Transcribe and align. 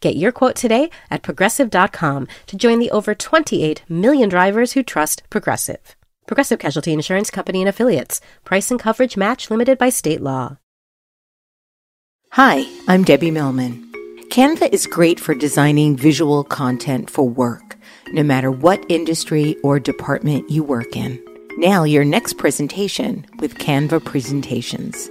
Get 0.00 0.16
your 0.16 0.32
quote 0.32 0.56
today 0.56 0.90
at 1.10 1.22
progressive.com 1.22 2.28
to 2.46 2.56
join 2.56 2.80
the 2.80 2.90
over 2.90 3.14
28 3.14 3.82
million 3.88 4.28
drivers 4.28 4.72
who 4.72 4.82
trust 4.82 5.22
Progressive. 5.30 5.96
Progressive 6.26 6.58
Casualty 6.58 6.92
Insurance 6.92 7.30
Company 7.30 7.60
and 7.62 7.68
Affiliates. 7.68 8.20
Price 8.44 8.70
and 8.70 8.80
coverage 8.80 9.16
match 9.16 9.50
limited 9.50 9.78
by 9.78 9.88
state 9.88 10.20
law. 10.20 10.58
Hi, 12.32 12.66
I'm 12.86 13.04
Debbie 13.04 13.30
Millman. 13.30 13.90
Canva 14.28 14.70
is 14.70 14.86
great 14.86 15.18
for 15.18 15.34
designing 15.34 15.96
visual 15.96 16.44
content 16.44 17.08
for 17.08 17.26
work, 17.26 17.78
no 18.08 18.22
matter 18.22 18.50
what 18.50 18.84
industry 18.90 19.56
or 19.64 19.80
department 19.80 20.50
you 20.50 20.62
work 20.62 20.94
in. 20.94 21.18
Now, 21.56 21.84
your 21.84 22.04
next 22.04 22.34
presentation 22.34 23.24
with 23.40 23.54
Canva 23.54 24.04
Presentations. 24.04 25.10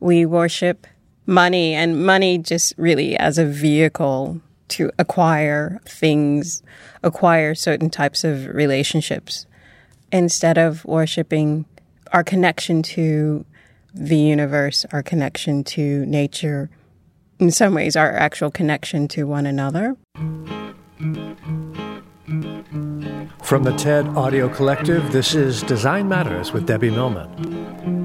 We 0.00 0.26
worship 0.26 0.86
money 1.26 1.74
and 1.74 2.04
money 2.04 2.38
just 2.38 2.74
really 2.76 3.16
as 3.16 3.38
a 3.38 3.44
vehicle 3.44 4.40
to 4.68 4.90
acquire 4.98 5.80
things, 5.84 6.62
acquire 7.02 7.54
certain 7.54 7.90
types 7.90 8.24
of 8.24 8.46
relationships 8.48 9.46
instead 10.12 10.58
of 10.58 10.84
worshiping 10.84 11.64
our 12.12 12.24
connection 12.24 12.82
to 12.82 13.44
the 13.94 14.16
universe, 14.16 14.86
our 14.92 15.02
connection 15.02 15.64
to 15.64 16.04
nature, 16.06 16.70
in 17.38 17.50
some 17.50 17.74
ways, 17.74 17.96
our 17.96 18.14
actual 18.14 18.50
connection 18.50 19.08
to 19.08 19.24
one 19.24 19.46
another. 19.46 19.96
From 23.42 23.62
the 23.62 23.74
TED 23.76 24.06
Audio 24.08 24.48
Collective, 24.48 25.10
this 25.12 25.34
is 25.34 25.62
Design 25.62 26.08
Matters 26.08 26.52
with 26.52 26.66
Debbie 26.66 26.90
Millman. 26.90 27.97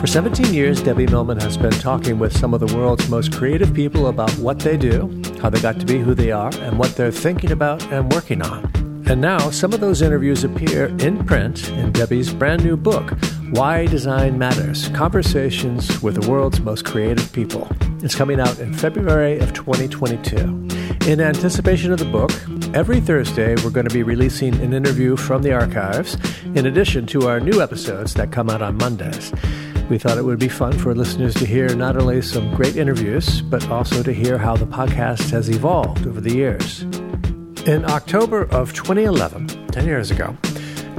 For 0.00 0.06
17 0.06 0.54
years, 0.54 0.80
Debbie 0.80 1.08
Millman 1.08 1.40
has 1.40 1.56
been 1.56 1.72
talking 1.72 2.20
with 2.20 2.36
some 2.36 2.54
of 2.54 2.60
the 2.60 2.72
world's 2.76 3.08
most 3.08 3.32
creative 3.32 3.74
people 3.74 4.06
about 4.06 4.30
what 4.38 4.60
they 4.60 4.76
do, 4.76 5.22
how 5.42 5.50
they 5.50 5.60
got 5.60 5.80
to 5.80 5.86
be 5.86 5.98
who 5.98 6.14
they 6.14 6.30
are, 6.30 6.52
and 6.60 6.78
what 6.78 6.94
they're 6.94 7.10
thinking 7.10 7.50
about 7.50 7.82
and 7.92 8.12
working 8.12 8.40
on. 8.40 8.70
And 9.08 9.20
now, 9.20 9.50
some 9.50 9.72
of 9.72 9.80
those 9.80 10.00
interviews 10.00 10.44
appear 10.44 10.86
in 11.00 11.26
print 11.26 11.68
in 11.70 11.90
Debbie's 11.90 12.32
brand 12.32 12.62
new 12.62 12.76
book, 12.76 13.10
Why 13.50 13.86
Design 13.86 14.38
Matters 14.38 14.88
Conversations 14.90 16.00
with 16.00 16.20
the 16.20 16.30
World's 16.30 16.60
Most 16.60 16.84
Creative 16.84 17.32
People. 17.32 17.66
It's 18.00 18.14
coming 18.14 18.38
out 18.38 18.60
in 18.60 18.72
February 18.74 19.40
of 19.40 19.52
2022. 19.52 20.68
In 21.10 21.20
anticipation 21.20 21.90
of 21.90 21.98
the 21.98 22.04
book, 22.04 22.30
every 22.72 23.00
Thursday 23.00 23.56
we're 23.64 23.70
going 23.70 23.88
to 23.88 23.94
be 23.94 24.04
releasing 24.04 24.54
an 24.60 24.72
interview 24.72 25.16
from 25.16 25.42
the 25.42 25.54
archives, 25.54 26.16
in 26.54 26.66
addition 26.66 27.04
to 27.06 27.26
our 27.26 27.40
new 27.40 27.60
episodes 27.60 28.14
that 28.14 28.30
come 28.30 28.48
out 28.48 28.62
on 28.62 28.76
Mondays. 28.76 29.32
We 29.88 29.96
thought 29.96 30.18
it 30.18 30.24
would 30.24 30.38
be 30.38 30.48
fun 30.48 30.74
for 30.74 30.94
listeners 30.94 31.34
to 31.36 31.46
hear 31.46 31.74
not 31.74 31.96
only 31.96 32.20
some 32.20 32.54
great 32.54 32.76
interviews, 32.76 33.40
but 33.40 33.66
also 33.70 34.02
to 34.02 34.12
hear 34.12 34.36
how 34.36 34.54
the 34.54 34.66
podcast 34.66 35.30
has 35.30 35.48
evolved 35.48 36.06
over 36.06 36.20
the 36.20 36.34
years. 36.34 36.82
In 37.66 37.86
October 37.86 38.42
of 38.50 38.74
2011, 38.74 39.68
10 39.68 39.86
years 39.86 40.10
ago, 40.10 40.36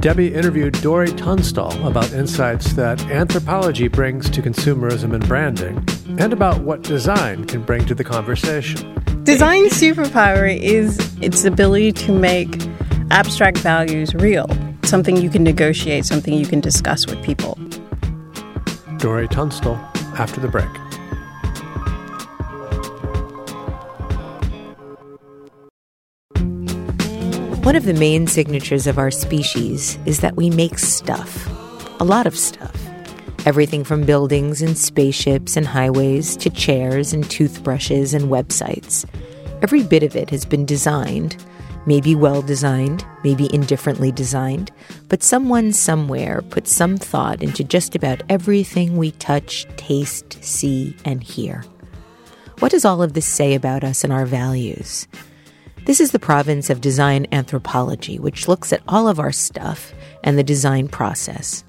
Debbie 0.00 0.34
interviewed 0.34 0.74
Dori 0.80 1.12
Tunstall 1.12 1.86
about 1.86 2.12
insights 2.12 2.72
that 2.72 3.00
anthropology 3.02 3.86
brings 3.86 4.28
to 4.30 4.42
consumerism 4.42 5.14
and 5.14 5.26
branding, 5.28 5.86
and 6.18 6.32
about 6.32 6.62
what 6.62 6.82
design 6.82 7.44
can 7.44 7.62
bring 7.62 7.86
to 7.86 7.94
the 7.94 8.02
conversation. 8.02 9.00
Design 9.22 9.66
superpower 9.66 10.58
is 10.58 10.98
its 11.20 11.44
ability 11.44 11.92
to 11.92 12.12
make 12.12 12.48
abstract 13.12 13.58
values 13.58 14.14
real, 14.16 14.48
something 14.82 15.16
you 15.16 15.30
can 15.30 15.44
negotiate, 15.44 16.06
something 16.06 16.34
you 16.34 16.46
can 16.46 16.60
discuss 16.60 17.06
with 17.06 17.22
people. 17.22 17.56
Dori 19.00 19.26
Tunstall 19.28 19.76
after 20.18 20.40
the 20.40 20.48
break. 20.48 20.68
One 27.64 27.76
of 27.76 27.84
the 27.84 27.94
main 27.94 28.26
signatures 28.26 28.86
of 28.86 28.98
our 28.98 29.10
species 29.10 29.98
is 30.04 30.20
that 30.20 30.36
we 30.36 30.50
make 30.50 30.78
stuff. 30.78 31.48
A 31.98 32.04
lot 32.04 32.26
of 32.26 32.36
stuff. 32.36 32.76
Everything 33.46 33.84
from 33.84 34.04
buildings 34.04 34.60
and 34.60 34.76
spaceships 34.76 35.56
and 35.56 35.66
highways 35.66 36.36
to 36.36 36.50
chairs 36.50 37.14
and 37.14 37.28
toothbrushes 37.30 38.12
and 38.12 38.26
websites. 38.26 39.06
Every 39.62 39.82
bit 39.82 40.02
of 40.02 40.14
it 40.14 40.28
has 40.28 40.44
been 40.44 40.66
designed, 40.66 41.42
maybe 41.86 42.14
well 42.14 42.42
designed, 42.42 43.04
maybe 43.24 43.52
indifferently 43.52 44.12
designed, 44.12 44.70
but 45.08 45.22
someone 45.22 45.72
somewhere 45.72 46.42
put 46.42 46.66
some 46.66 46.96
thought 46.96 47.42
into 47.42 47.64
just 47.64 47.94
about 47.94 48.22
everything 48.28 48.96
we 48.96 49.12
touch, 49.12 49.66
taste, 49.76 50.42
see, 50.42 50.96
and 51.04 51.22
hear. 51.22 51.64
What 52.58 52.72
does 52.72 52.84
all 52.84 53.02
of 53.02 53.14
this 53.14 53.26
say 53.26 53.54
about 53.54 53.84
us 53.84 54.04
and 54.04 54.12
our 54.12 54.26
values? 54.26 55.08
This 55.86 56.00
is 56.00 56.12
the 56.12 56.18
province 56.18 56.68
of 56.68 56.82
design 56.82 57.26
anthropology, 57.32 58.18
which 58.18 58.48
looks 58.48 58.72
at 58.72 58.82
all 58.86 59.08
of 59.08 59.18
our 59.18 59.32
stuff 59.32 59.94
and 60.22 60.36
the 60.36 60.44
design 60.44 60.88
process. 60.88 61.64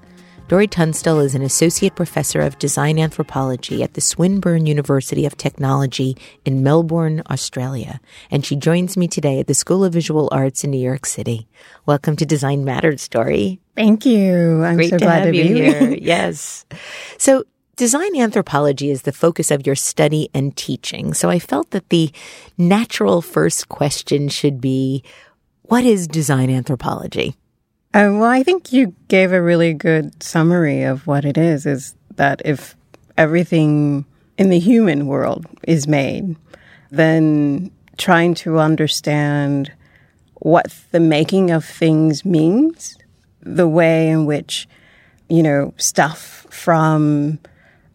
Dori 0.48 0.66
Tunstall 0.66 1.20
is 1.20 1.34
an 1.34 1.40
associate 1.40 1.94
professor 1.94 2.40
of 2.42 2.58
design 2.58 2.98
anthropology 2.98 3.82
at 3.82 3.94
the 3.94 4.02
Swinburne 4.02 4.66
University 4.66 5.24
of 5.24 5.36
Technology 5.36 6.14
in 6.44 6.62
Melbourne, 6.62 7.22
Australia, 7.30 8.00
and 8.30 8.44
she 8.44 8.56
joins 8.56 8.96
me 8.96 9.08
today 9.08 9.40
at 9.40 9.46
the 9.46 9.54
School 9.54 9.82
of 9.82 9.94
Visual 9.94 10.28
Arts 10.30 10.62
in 10.62 10.70
New 10.70 10.80
York 10.80 11.06
City. 11.06 11.48
Welcome 11.86 12.16
to 12.16 12.26
Design 12.26 12.66
Matters, 12.66 13.08
Dori. 13.08 13.60
Thank 13.76 14.04
you. 14.04 14.62
I'm 14.62 14.76
Great 14.76 14.90
so 14.90 14.98
to 14.98 15.04
glad 15.04 15.24
have 15.24 15.32
to 15.32 15.36
you 15.36 15.42
be 15.44 15.54
here. 15.54 15.90
yes. 16.00 16.66
So, 17.16 17.44
design 17.76 18.14
anthropology 18.16 18.90
is 18.90 19.02
the 19.02 19.12
focus 19.12 19.50
of 19.50 19.66
your 19.66 19.76
study 19.76 20.28
and 20.34 20.54
teaching. 20.54 21.14
So, 21.14 21.30
I 21.30 21.38
felt 21.38 21.70
that 21.70 21.88
the 21.88 22.12
natural 22.58 23.22
first 23.22 23.70
question 23.70 24.28
should 24.28 24.60
be 24.60 25.02
what 25.62 25.84
is 25.84 26.06
design 26.06 26.50
anthropology? 26.50 27.36
Uh, 27.94 28.08
well, 28.12 28.24
I 28.24 28.42
think 28.42 28.72
you 28.72 28.94
gave 29.08 29.32
a 29.32 29.42
really 29.42 29.74
good 29.74 30.22
summary 30.22 30.82
of 30.82 31.06
what 31.06 31.26
it 31.26 31.36
is. 31.36 31.66
Is 31.66 31.94
that 32.16 32.40
if 32.42 32.74
everything 33.18 34.06
in 34.38 34.48
the 34.48 34.58
human 34.58 35.06
world 35.06 35.46
is 35.64 35.86
made, 35.86 36.36
then 36.90 37.70
trying 37.98 38.32
to 38.34 38.58
understand 38.58 39.70
what 40.36 40.74
the 40.90 41.00
making 41.00 41.50
of 41.50 41.66
things 41.66 42.24
means, 42.24 42.96
the 43.40 43.68
way 43.68 44.08
in 44.08 44.24
which, 44.24 44.66
you 45.28 45.42
know, 45.42 45.74
stuff 45.76 46.46
from 46.48 47.38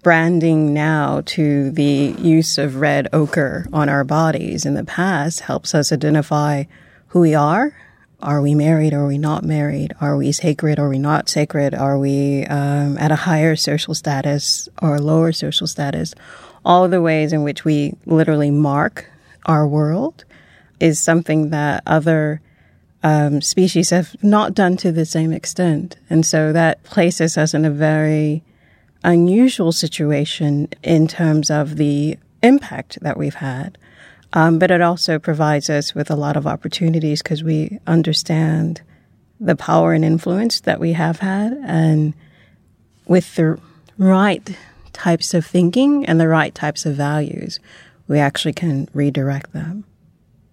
branding 0.03 0.75
now 0.75 1.23
to 1.25 1.71
the 1.71 2.15
use 2.19 2.59
of 2.59 2.75
red 2.75 3.07
ochre 3.13 3.67
on 3.73 3.89
our 3.89 4.03
bodies 4.03 4.63
in 4.63 4.75
the 4.75 4.85
past 4.85 5.39
helps 5.41 5.73
us 5.73 5.91
identify 5.91 6.63
who 7.07 7.19
we 7.19 7.33
are 7.33 7.75
are 8.21 8.41
we 8.41 8.55
married? 8.55 8.93
Are 8.93 9.05
we 9.05 9.17
not 9.17 9.43
married? 9.43 9.93
Are 10.01 10.17
we 10.17 10.31
sacred? 10.31 10.79
Are 10.79 10.89
we 10.89 10.97
not 10.97 11.29
sacred? 11.29 11.75
Are 11.75 11.99
we 11.99 12.45
um, 12.45 12.97
at 12.97 13.11
a 13.11 13.15
higher 13.15 13.55
social 13.55 13.93
status 13.93 14.67
or 14.81 14.95
a 14.95 15.01
lower 15.01 15.31
social 15.31 15.67
status? 15.67 16.15
All 16.65 16.87
the 16.87 17.01
ways 17.01 17.31
in 17.31 17.43
which 17.43 17.63
we 17.63 17.95
literally 18.05 18.51
mark 18.51 19.09
our 19.45 19.67
world 19.67 20.25
is 20.79 20.99
something 20.99 21.51
that 21.51 21.83
other 21.85 22.41
um, 23.03 23.41
species 23.41 23.91
have 23.91 24.15
not 24.23 24.53
done 24.53 24.77
to 24.77 24.91
the 24.91 25.05
same 25.05 25.31
extent. 25.31 25.97
And 26.09 26.25
so 26.25 26.51
that 26.53 26.83
places 26.83 27.37
us 27.37 27.53
in 27.53 27.65
a 27.65 27.71
very 27.71 28.43
unusual 29.03 29.71
situation 29.71 30.69
in 30.83 31.07
terms 31.07 31.49
of 31.49 31.77
the 31.77 32.17
impact 32.41 32.97
that 33.01 33.17
we've 33.17 33.35
had. 33.35 33.77
Um, 34.33 34.59
but 34.59 34.71
it 34.71 34.81
also 34.81 35.19
provides 35.19 35.69
us 35.69 35.95
with 35.95 36.11
a 36.11 36.15
lot 36.15 36.35
of 36.35 36.45
opportunities 36.45 37.21
because 37.21 37.43
we 37.43 37.79
understand 37.87 38.81
the 39.39 39.55
power 39.55 39.93
and 39.93 40.03
influence 40.03 40.59
that 40.61 40.79
we 40.79 40.93
have 40.93 41.19
had. 41.19 41.53
And 41.65 42.13
with 43.05 43.35
the 43.35 43.59
right 43.97 44.57
types 44.93 45.33
of 45.33 45.45
thinking 45.45 46.05
and 46.05 46.19
the 46.19 46.27
right 46.27 46.53
types 46.53 46.85
of 46.85 46.95
values, 46.95 47.59
we 48.07 48.19
actually 48.19 48.53
can 48.53 48.89
redirect 48.93 49.53
them. 49.53 49.85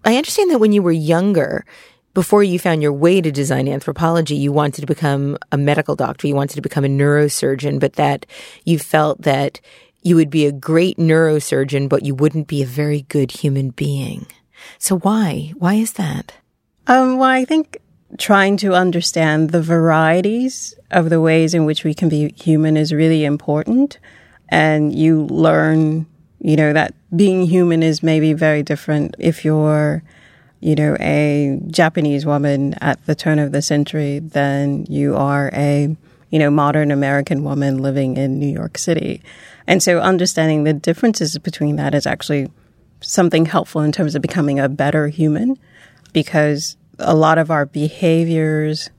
I 0.03 0.17
understand 0.17 0.51
that 0.51 0.59
when 0.59 0.71
you 0.71 0.83
were 0.83 0.91
younger, 0.91 1.65
before 2.13 2.43
you 2.43 2.59
found 2.59 2.81
your 2.81 2.93
way 2.93 3.19
to 3.21 3.31
design 3.31 3.67
anthropology, 3.67 4.35
you 4.35 4.51
wanted 4.51 4.81
to 4.81 4.87
become 4.87 5.37
a 5.51 5.57
medical 5.57 5.95
doctor, 5.95 6.27
you 6.27 6.35
wanted 6.35 6.55
to 6.55 6.61
become 6.61 6.85
a 6.85 6.89
neurosurgeon, 6.89 7.79
but 7.79 7.93
that 7.93 8.25
you 8.63 8.79
felt 8.79 9.21
that 9.23 9.59
you 10.05 10.15
would 10.15 10.29
be 10.29 10.45
a 10.45 10.51
great 10.51 10.97
neurosurgeon, 10.97 11.89
but 11.89 12.05
you 12.05 12.13
wouldn't 12.13 12.47
be 12.47 12.61
a 12.61 12.65
very 12.67 13.01
good 13.09 13.31
human 13.31 13.71
being. 13.71 14.27
So 14.77 14.99
why? 14.99 15.51
Why 15.57 15.73
is 15.73 15.93
that? 15.93 16.31
Um, 16.85 17.17
well, 17.17 17.29
I 17.29 17.43
think 17.43 17.79
trying 18.19 18.55
to 18.57 18.75
understand 18.75 19.49
the 19.49 19.63
varieties 19.63 20.75
of 20.91 21.09
the 21.09 21.19
ways 21.19 21.55
in 21.55 21.65
which 21.65 21.83
we 21.83 21.95
can 21.95 22.07
be 22.07 22.31
human 22.37 22.77
is 22.77 22.93
really 22.93 23.25
important. 23.25 23.97
And 24.49 24.93
you 24.93 25.23
learn, 25.23 26.05
you 26.39 26.55
know, 26.55 26.71
that 26.71 26.93
being 27.15 27.47
human 27.47 27.81
is 27.81 28.03
maybe 28.03 28.33
very 28.33 28.61
different 28.61 29.15
if 29.17 29.43
you're, 29.43 30.03
you 30.59 30.75
know, 30.75 30.95
a 30.99 31.59
Japanese 31.65 32.27
woman 32.27 32.75
at 32.75 33.03
the 33.07 33.15
turn 33.15 33.39
of 33.39 33.51
the 33.51 33.63
century 33.63 34.19
than 34.19 34.85
you 34.85 35.15
are 35.15 35.49
a, 35.51 35.97
you 36.29 36.37
know, 36.37 36.51
modern 36.51 36.91
American 36.91 37.43
woman 37.43 37.79
living 37.79 38.17
in 38.17 38.37
New 38.37 38.53
York 38.53 38.77
City. 38.77 39.23
And 39.67 39.81
so 39.81 39.99
understanding 39.99 40.63
the 40.63 40.73
differences 40.73 41.37
between 41.37 41.75
that 41.77 41.95
is 41.95 42.05
actually 42.05 42.51
something 43.01 43.45
helpful 43.45 43.81
in 43.81 43.91
terms 43.91 44.15
of 44.15 44.21
becoming 44.21 44.59
a 44.59 44.69
better 44.69 45.07
human 45.07 45.57
because 46.13 46.77
a 46.99 47.15
lot 47.15 47.37
of 47.37 47.51
our 47.51 47.65
behaviors 47.65 48.89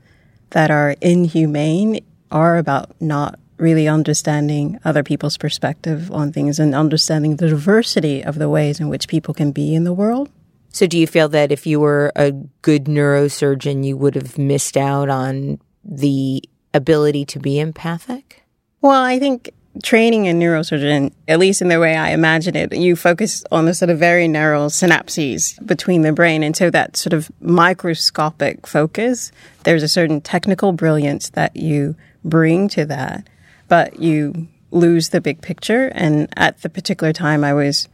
that 0.51 0.71
are 0.71 0.95
inhumane 1.01 1.99
are 2.31 2.57
about 2.57 2.99
not 3.01 3.39
really 3.57 3.87
understanding 3.87 4.79
other 4.85 5.03
people's 5.03 5.37
perspective 5.37 6.11
on 6.11 6.31
things 6.31 6.59
and 6.59 6.75
understanding 6.75 7.37
the 7.37 7.49
diversity 7.49 8.23
of 8.23 8.37
the 8.37 8.49
ways 8.49 8.79
in 8.79 8.87
which 8.87 9.07
people 9.07 9.33
can 9.33 9.51
be 9.51 9.73
in 9.73 9.83
the 9.83 9.93
world. 9.93 10.29
So, 10.69 10.85
do 10.85 10.97
you 10.97 11.07
feel 11.07 11.27
that 11.29 11.51
if 11.51 11.65
you 11.65 11.79
were 11.79 12.11
a 12.15 12.31
good 12.61 12.85
neurosurgeon, 12.85 13.83
you 13.83 13.97
would 13.97 14.13
have 14.13 14.37
missed 14.37 14.77
out 14.77 15.09
on 15.09 15.59
the 15.83 16.43
ability 16.73 17.25
to 17.25 17.39
be 17.39 17.59
empathic? 17.59 18.43
Well, 18.81 19.01
I 19.01 19.17
think 19.17 19.49
training 19.83 20.25
in 20.25 20.39
neurosurgeon, 20.39 21.11
at 21.27 21.39
least 21.39 21.61
in 21.61 21.67
the 21.67 21.79
way 21.79 21.95
I 21.95 22.09
imagine 22.09 22.55
it, 22.55 22.75
you 22.75 22.95
focus 22.95 23.43
on 23.51 23.65
the 23.65 23.73
sort 23.73 23.89
of 23.89 23.99
very 23.99 24.27
narrow 24.27 24.67
synapses 24.67 25.65
between 25.65 26.01
the 26.01 26.11
brain. 26.11 26.43
And 26.43 26.55
so 26.55 26.69
that 26.69 26.97
sort 26.97 27.13
of 27.13 27.31
microscopic 27.39 28.67
focus, 28.67 29.31
there's 29.63 29.83
a 29.83 29.87
certain 29.87 30.21
technical 30.21 30.71
brilliance 30.71 31.29
that 31.31 31.55
you 31.55 31.95
bring 32.23 32.67
to 32.69 32.85
that, 32.85 33.27
but 33.67 33.99
you 33.99 34.47
lose 34.71 35.09
the 35.09 35.21
big 35.21 35.41
picture. 35.41 35.87
And 35.95 36.27
at 36.37 36.61
the 36.61 36.69
particular 36.69 37.13
time, 37.13 37.43
I 37.43 37.53
was 37.53 37.87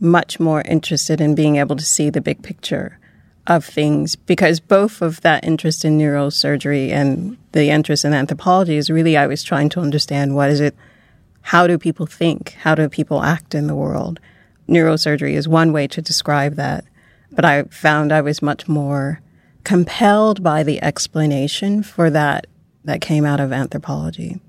much 0.00 0.38
more 0.38 0.62
interested 0.62 1.20
in 1.20 1.34
being 1.34 1.56
able 1.56 1.76
to 1.76 1.84
see 1.84 2.10
the 2.10 2.20
big 2.20 2.42
picture 2.42 2.98
of 3.46 3.64
things 3.64 4.16
because 4.16 4.58
both 4.58 5.00
of 5.00 5.20
that 5.20 5.44
interest 5.44 5.84
in 5.84 5.98
neurosurgery 5.98 6.90
and 6.90 7.36
the 7.52 7.70
interest 7.70 8.04
in 8.04 8.12
anthropology 8.12 8.76
is 8.76 8.90
really 8.90 9.16
I 9.16 9.26
was 9.26 9.42
trying 9.42 9.68
to 9.70 9.80
understand 9.80 10.34
what 10.34 10.50
is 10.50 10.60
it 10.60 10.74
how 11.46 11.68
do 11.68 11.78
people 11.78 12.06
think? 12.06 12.56
How 12.58 12.74
do 12.74 12.88
people 12.88 13.22
act 13.22 13.54
in 13.54 13.68
the 13.68 13.74
world? 13.76 14.18
Neurosurgery 14.68 15.34
is 15.34 15.46
one 15.46 15.72
way 15.72 15.86
to 15.86 16.02
describe 16.02 16.56
that. 16.56 16.84
But 17.30 17.44
I 17.44 17.62
found 17.64 18.10
I 18.10 18.20
was 18.20 18.42
much 18.42 18.66
more 18.66 19.20
compelled 19.62 20.42
by 20.42 20.64
the 20.64 20.82
explanation 20.82 21.84
for 21.84 22.10
that 22.10 22.48
that 22.82 23.00
came 23.00 23.24
out 23.24 23.38
of 23.38 23.52
anthropology. 23.52 24.40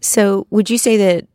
So, 0.00 0.46
would 0.48 0.70
you 0.70 0.78
say 0.78 0.96
that 0.96 1.26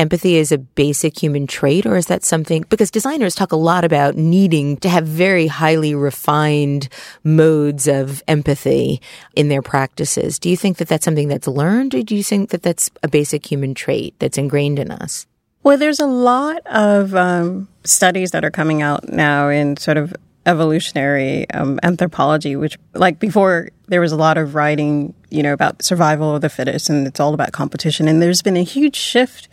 empathy 0.00 0.36
is 0.36 0.50
a 0.50 0.58
basic 0.58 1.22
human 1.22 1.46
trait, 1.46 1.86
or 1.86 1.96
is 1.96 2.06
that 2.06 2.24
something? 2.24 2.64
Because 2.68 2.90
designers 2.90 3.34
talk 3.34 3.52
a 3.52 3.56
lot 3.56 3.84
about 3.84 4.16
needing 4.16 4.78
to 4.78 4.88
have 4.88 5.06
very 5.06 5.46
highly 5.46 5.94
refined 5.94 6.88
modes 7.22 7.86
of 7.86 8.22
empathy 8.26 9.00
in 9.36 9.48
their 9.48 9.62
practices. 9.62 10.38
Do 10.38 10.48
you 10.48 10.56
think 10.56 10.78
that 10.78 10.88
that's 10.88 11.04
something 11.04 11.28
that's 11.28 11.46
learned, 11.46 11.94
or 11.94 12.02
do 12.02 12.16
you 12.16 12.24
think 12.24 12.50
that 12.50 12.62
that's 12.62 12.90
a 13.02 13.08
basic 13.08 13.46
human 13.46 13.74
trait 13.74 14.14
that's 14.18 14.38
ingrained 14.38 14.78
in 14.78 14.90
us? 14.90 15.26
Well, 15.62 15.76
there's 15.76 16.00
a 16.00 16.06
lot 16.06 16.66
of 16.66 17.14
um, 17.14 17.68
studies 17.84 18.30
that 18.30 18.44
are 18.44 18.50
coming 18.50 18.80
out 18.80 19.10
now 19.10 19.50
in 19.50 19.76
sort 19.76 19.98
of 19.98 20.14
evolutionary 20.46 21.48
um, 21.50 21.78
anthropology, 21.82 22.56
which, 22.56 22.78
like 22.94 23.18
before, 23.18 23.68
there 23.88 24.00
was 24.00 24.12
a 24.12 24.16
lot 24.16 24.38
of 24.38 24.54
writing, 24.54 25.12
you 25.28 25.42
know, 25.42 25.52
about 25.52 25.82
survival 25.82 26.34
of 26.34 26.40
the 26.40 26.48
fittest, 26.48 26.88
and 26.88 27.06
it's 27.06 27.20
all 27.20 27.34
about 27.34 27.52
competition. 27.52 28.08
And 28.08 28.22
there's 28.22 28.40
been 28.40 28.56
a 28.56 28.64
huge 28.64 28.96
shift 28.96 29.48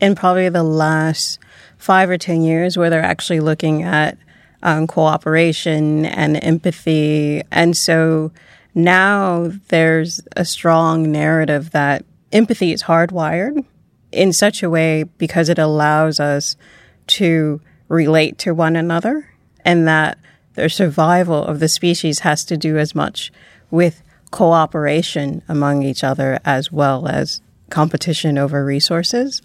in 0.00 0.14
probably 0.14 0.48
the 0.48 0.62
last 0.62 1.38
five 1.76 2.10
or 2.10 2.18
10 2.18 2.42
years 2.42 2.76
where 2.76 2.90
they're 2.90 3.02
actually 3.02 3.40
looking 3.40 3.82
at 3.82 4.18
um, 4.62 4.86
cooperation 4.86 6.04
and 6.04 6.42
empathy. 6.42 7.42
And 7.50 7.76
so 7.76 8.32
now 8.74 9.50
there's 9.68 10.20
a 10.36 10.44
strong 10.44 11.10
narrative 11.10 11.70
that 11.70 12.04
empathy 12.32 12.72
is 12.72 12.84
hardwired 12.84 13.64
in 14.12 14.32
such 14.32 14.62
a 14.62 14.70
way 14.70 15.04
because 15.18 15.48
it 15.48 15.58
allows 15.58 16.18
us 16.20 16.56
to 17.06 17.60
relate 17.88 18.38
to 18.38 18.54
one 18.54 18.76
another 18.76 19.30
and 19.64 19.86
that 19.86 20.18
the 20.54 20.68
survival 20.68 21.44
of 21.44 21.60
the 21.60 21.68
species 21.68 22.20
has 22.20 22.44
to 22.44 22.56
do 22.56 22.78
as 22.78 22.94
much 22.94 23.32
with 23.70 24.02
cooperation 24.30 25.42
among 25.48 25.82
each 25.82 26.04
other 26.04 26.38
as 26.44 26.70
well 26.70 27.06
as 27.06 27.40
competition 27.70 28.36
over 28.36 28.64
resources. 28.64 29.40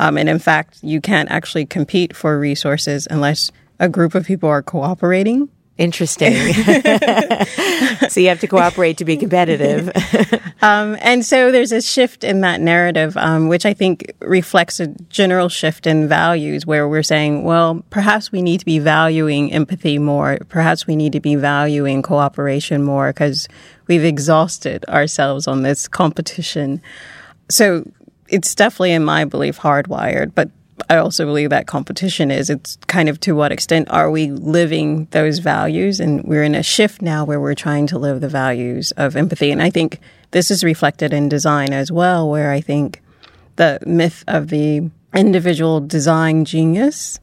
Um, 0.00 0.16
and 0.16 0.30
in 0.30 0.38
fact, 0.38 0.78
you 0.82 0.98
can't 0.98 1.30
actually 1.30 1.66
compete 1.66 2.16
for 2.16 2.38
resources 2.38 3.06
unless 3.10 3.52
a 3.78 3.86
group 3.86 4.14
of 4.14 4.24
people 4.24 4.48
are 4.48 4.62
cooperating. 4.62 5.50
Interesting. 5.76 6.32
so 8.08 8.20
you 8.20 8.28
have 8.28 8.40
to 8.40 8.46
cooperate 8.46 8.96
to 8.98 9.04
be 9.04 9.18
competitive. 9.18 9.90
um, 10.62 10.96
and 11.00 11.24
so 11.24 11.52
there's 11.52 11.72
a 11.72 11.82
shift 11.82 12.24
in 12.24 12.40
that 12.40 12.62
narrative, 12.62 13.14
um, 13.18 13.48
which 13.48 13.66
I 13.66 13.74
think 13.74 14.12
reflects 14.20 14.80
a 14.80 14.86
general 15.10 15.50
shift 15.50 15.86
in 15.86 16.08
values 16.08 16.64
where 16.64 16.88
we're 16.88 17.02
saying, 17.02 17.44
well, 17.44 17.84
perhaps 17.90 18.32
we 18.32 18.40
need 18.40 18.60
to 18.60 18.66
be 18.66 18.78
valuing 18.78 19.52
empathy 19.52 19.98
more. 19.98 20.38
Perhaps 20.48 20.86
we 20.86 20.96
need 20.96 21.12
to 21.12 21.20
be 21.20 21.34
valuing 21.34 22.00
cooperation 22.00 22.82
more 22.82 23.12
because 23.12 23.48
we've 23.86 24.04
exhausted 24.04 24.86
ourselves 24.86 25.46
on 25.46 25.62
this 25.62 25.88
competition. 25.88 26.80
So 27.50 27.84
it's 28.30 28.54
definitely, 28.54 28.92
in 28.92 29.04
my 29.04 29.24
belief, 29.24 29.58
hardwired, 29.58 30.32
but 30.34 30.50
I 30.88 30.96
also 30.96 31.26
believe 31.26 31.50
that 31.50 31.66
competition 31.66 32.30
is. 32.30 32.48
It's 32.48 32.76
kind 32.86 33.08
of 33.08 33.20
to 33.20 33.32
what 33.34 33.52
extent 33.52 33.90
are 33.90 34.10
we 34.10 34.30
living 34.30 35.08
those 35.10 35.38
values? 35.38 36.00
And 36.00 36.24
we're 36.24 36.42
in 36.42 36.54
a 36.54 36.62
shift 36.62 37.02
now 37.02 37.24
where 37.24 37.40
we're 37.40 37.54
trying 37.54 37.86
to 37.88 37.98
live 37.98 38.20
the 38.20 38.28
values 38.28 38.92
of 38.92 39.14
empathy. 39.14 39.50
And 39.50 39.60
I 39.60 39.70
think 39.70 40.00
this 40.30 40.50
is 40.50 40.64
reflected 40.64 41.12
in 41.12 41.28
design 41.28 41.72
as 41.72 41.92
well, 41.92 42.28
where 42.30 42.50
I 42.50 42.60
think 42.60 43.02
the 43.56 43.78
myth 43.86 44.24
of 44.26 44.48
the 44.48 44.90
individual 45.14 45.80
design 45.80 46.44
genius 46.44 47.20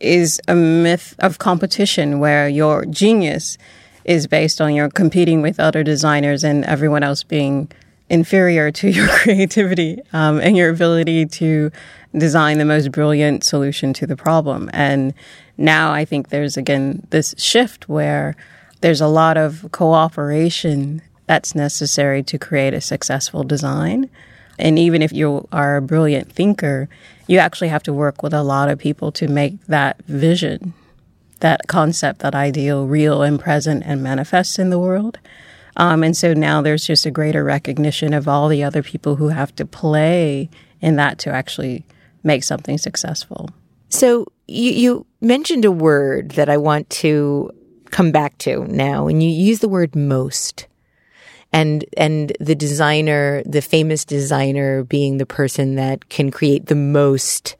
is 0.00 0.40
a 0.48 0.54
myth 0.54 1.14
of 1.18 1.38
competition 1.38 2.18
where 2.18 2.48
your 2.48 2.84
genius 2.86 3.58
is 4.04 4.26
based 4.26 4.60
on 4.60 4.74
your 4.74 4.88
competing 4.88 5.42
with 5.42 5.60
other 5.60 5.82
designers 5.82 6.42
and 6.42 6.64
everyone 6.64 7.02
else 7.02 7.22
being 7.22 7.70
inferior 8.10 8.70
to 8.70 8.88
your 8.98 9.08
creativity 9.08 10.00
um, 10.12 10.40
and 10.40 10.56
your 10.56 10.70
ability 10.70 11.26
to 11.26 11.70
design 12.16 12.58
the 12.58 12.64
most 12.64 12.90
brilliant 12.90 13.44
solution 13.44 13.92
to 13.92 14.06
the 14.06 14.16
problem. 14.16 14.70
And 14.72 15.12
now 15.56 15.92
I 15.92 16.04
think 16.04 16.28
there's 16.28 16.56
again 16.56 17.06
this 17.10 17.34
shift 17.38 17.88
where 17.88 18.34
there's 18.80 19.00
a 19.00 19.08
lot 19.08 19.36
of 19.36 19.66
cooperation 19.72 21.02
that's 21.26 21.54
necessary 21.54 22.22
to 22.22 22.38
create 22.38 22.74
a 22.74 22.80
successful 22.80 23.44
design. 23.44 24.08
And 24.58 24.78
even 24.78 25.02
if 25.02 25.12
you 25.12 25.46
are 25.52 25.76
a 25.76 25.82
brilliant 25.82 26.32
thinker, 26.32 26.88
you 27.26 27.38
actually 27.38 27.68
have 27.68 27.82
to 27.84 27.92
work 27.92 28.22
with 28.22 28.32
a 28.32 28.42
lot 28.42 28.68
of 28.68 28.78
people 28.78 29.12
to 29.12 29.28
make 29.28 29.64
that 29.66 30.02
vision, 30.04 30.72
that 31.40 31.68
concept, 31.68 32.20
that 32.20 32.34
ideal 32.34 32.86
real 32.86 33.22
and 33.22 33.38
present 33.38 33.82
and 33.84 34.02
manifest 34.02 34.58
in 34.58 34.70
the 34.70 34.78
world. 34.78 35.18
Um, 35.78 36.02
and 36.02 36.16
so 36.16 36.34
now 36.34 36.60
there's 36.60 36.84
just 36.84 37.06
a 37.06 37.10
greater 37.10 37.44
recognition 37.44 38.12
of 38.12 38.28
all 38.28 38.48
the 38.48 38.64
other 38.64 38.82
people 38.82 39.16
who 39.16 39.28
have 39.28 39.54
to 39.56 39.64
play 39.64 40.50
in 40.80 40.96
that 40.96 41.18
to 41.20 41.30
actually 41.30 41.86
make 42.24 42.42
something 42.42 42.78
successful. 42.78 43.48
So 43.88 44.26
you, 44.48 44.72
you 44.72 45.06
mentioned 45.20 45.64
a 45.64 45.72
word 45.72 46.32
that 46.32 46.48
I 46.48 46.56
want 46.56 46.90
to 46.90 47.52
come 47.90 48.10
back 48.10 48.36
to 48.38 48.64
now, 48.66 49.06
and 49.06 49.22
you 49.22 49.30
use 49.30 49.60
the 49.60 49.68
word 49.68 49.96
most. 49.96 50.66
And, 51.52 51.84
and 51.96 52.36
the 52.40 52.54
designer, 52.54 53.42
the 53.46 53.62
famous 53.62 54.04
designer 54.04 54.84
being 54.84 55.16
the 55.16 55.24
person 55.24 55.76
that 55.76 56.10
can 56.10 56.30
create 56.30 56.66
the 56.66 56.74
most 56.74 57.56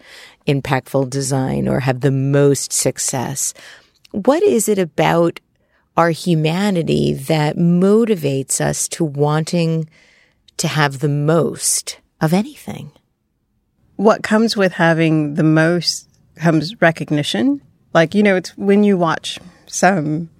impactful 0.46 1.08
design 1.08 1.68
or 1.68 1.80
have 1.80 2.00
the 2.00 2.10
most 2.10 2.72
success. 2.72 3.54
What 4.10 4.42
is 4.42 4.68
it 4.68 4.78
about 4.78 5.40
our 5.98 6.10
humanity 6.10 7.12
that 7.12 7.56
motivates 7.56 8.60
us 8.60 8.88
to 8.88 9.04
wanting 9.04 9.86
to 10.56 10.68
have 10.68 11.00
the 11.00 11.08
most 11.08 11.98
of 12.22 12.32
anything? 12.32 12.90
What 13.96 14.22
comes 14.22 14.56
with 14.56 14.72
having 14.72 15.34
the 15.34 15.42
most 15.42 16.08
comes 16.38 16.80
recognition. 16.80 17.60
Like, 17.92 18.14
you 18.14 18.22
know, 18.22 18.36
it's 18.36 18.56
when 18.56 18.84
you 18.84 18.96
watch 18.96 19.38
some, 19.66 20.30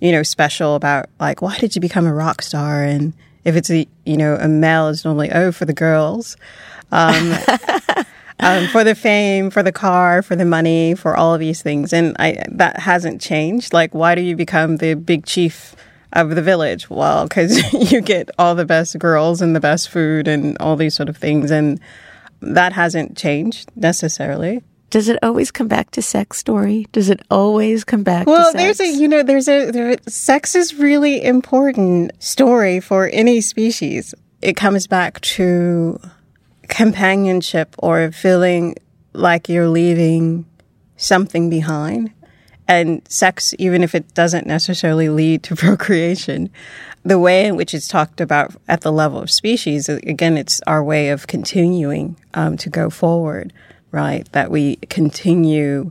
you 0.00 0.12
know, 0.12 0.22
special 0.22 0.74
about 0.74 1.08
like, 1.18 1.42
why 1.42 1.58
did 1.58 1.74
you 1.74 1.80
become 1.80 2.06
a 2.06 2.14
rock 2.14 2.42
star? 2.42 2.84
And 2.84 3.12
if 3.44 3.56
it's 3.56 3.70
a, 3.70 3.86
you 4.04 4.16
know, 4.16 4.36
a 4.36 4.48
male, 4.48 4.88
it's 4.88 5.04
normally, 5.04 5.30
oh, 5.32 5.50
for 5.52 5.64
the 5.64 5.72
girls. 5.72 6.36
Um, 6.92 7.34
um, 8.40 8.68
for 8.68 8.84
the 8.84 8.94
fame, 8.94 9.50
for 9.50 9.62
the 9.62 9.72
car, 9.72 10.22
for 10.22 10.36
the 10.36 10.44
money, 10.44 10.94
for 10.94 11.16
all 11.16 11.34
of 11.34 11.40
these 11.40 11.62
things. 11.62 11.92
And 11.92 12.16
I, 12.18 12.42
that 12.50 12.80
hasn't 12.80 13.20
changed. 13.20 13.72
Like, 13.72 13.94
why 13.94 14.14
do 14.14 14.20
you 14.20 14.36
become 14.36 14.76
the 14.76 14.94
big 14.94 15.26
chief 15.26 15.74
of 16.12 16.30
the 16.30 16.42
village? 16.42 16.88
Well, 16.88 17.24
because 17.24 17.72
you 17.92 18.00
get 18.00 18.30
all 18.38 18.54
the 18.54 18.64
best 18.64 18.98
girls 18.98 19.42
and 19.42 19.54
the 19.54 19.60
best 19.60 19.88
food 19.88 20.28
and 20.28 20.56
all 20.58 20.76
these 20.76 20.94
sort 20.94 21.08
of 21.08 21.16
things. 21.16 21.50
And 21.50 21.80
that 22.40 22.72
hasn't 22.72 23.16
changed 23.16 23.70
necessarily. 23.74 24.62
Does 24.90 25.08
it 25.08 25.18
always 25.22 25.50
come 25.50 25.68
back 25.68 25.90
to 25.92 26.02
sex 26.02 26.38
story? 26.38 26.86
Does 26.92 27.10
it 27.10 27.20
always 27.30 27.84
come 27.84 28.02
back 28.02 28.26
to 28.26 28.34
sex 28.34 28.44
well, 28.44 28.52
there's 28.54 28.80
a, 28.80 28.88
you 28.88 29.06
know, 29.06 29.22
there's 29.22 29.48
a, 29.48 29.70
there, 29.70 29.96
sex 30.06 30.54
is 30.54 30.74
really 30.74 31.22
important 31.22 32.12
story 32.22 32.80
for 32.80 33.10
any 33.12 33.42
species. 33.42 34.14
It 34.40 34.56
comes 34.56 34.86
back 34.86 35.20
to 35.22 36.00
companionship 36.68 37.74
or 37.78 38.12
feeling 38.12 38.76
like 39.12 39.48
you're 39.48 39.68
leaving 39.68 40.46
something 40.96 41.50
behind. 41.50 42.12
And 42.66 43.00
sex, 43.08 43.54
even 43.58 43.82
if 43.82 43.94
it 43.94 44.12
doesn't 44.14 44.46
necessarily 44.46 45.08
lead 45.08 45.42
to 45.44 45.56
procreation, 45.56 46.50
the 47.04 47.18
way 47.18 47.46
in 47.46 47.56
which 47.56 47.72
it's 47.72 47.88
talked 47.88 48.20
about 48.20 48.54
at 48.68 48.82
the 48.82 48.92
level 48.92 49.20
of 49.20 49.30
species, 49.30 49.88
again, 49.88 50.36
it's 50.36 50.60
our 50.66 50.84
way 50.84 51.08
of 51.08 51.26
continuing 51.26 52.16
um, 52.34 52.56
to 52.58 52.68
go 52.68 52.90
forward, 52.90 53.52
right? 53.90 54.30
That 54.32 54.50
we 54.50 54.76
continue 54.76 55.90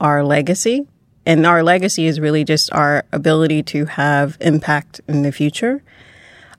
our 0.00 0.24
legacy. 0.24 0.86
And 1.24 1.46
our 1.46 1.62
legacy 1.62 2.06
is 2.06 2.18
really 2.18 2.42
just 2.42 2.72
our 2.72 3.04
ability 3.12 3.62
to 3.64 3.84
have 3.84 4.38
impact 4.40 5.00
in 5.06 5.22
the 5.22 5.30
future. 5.30 5.82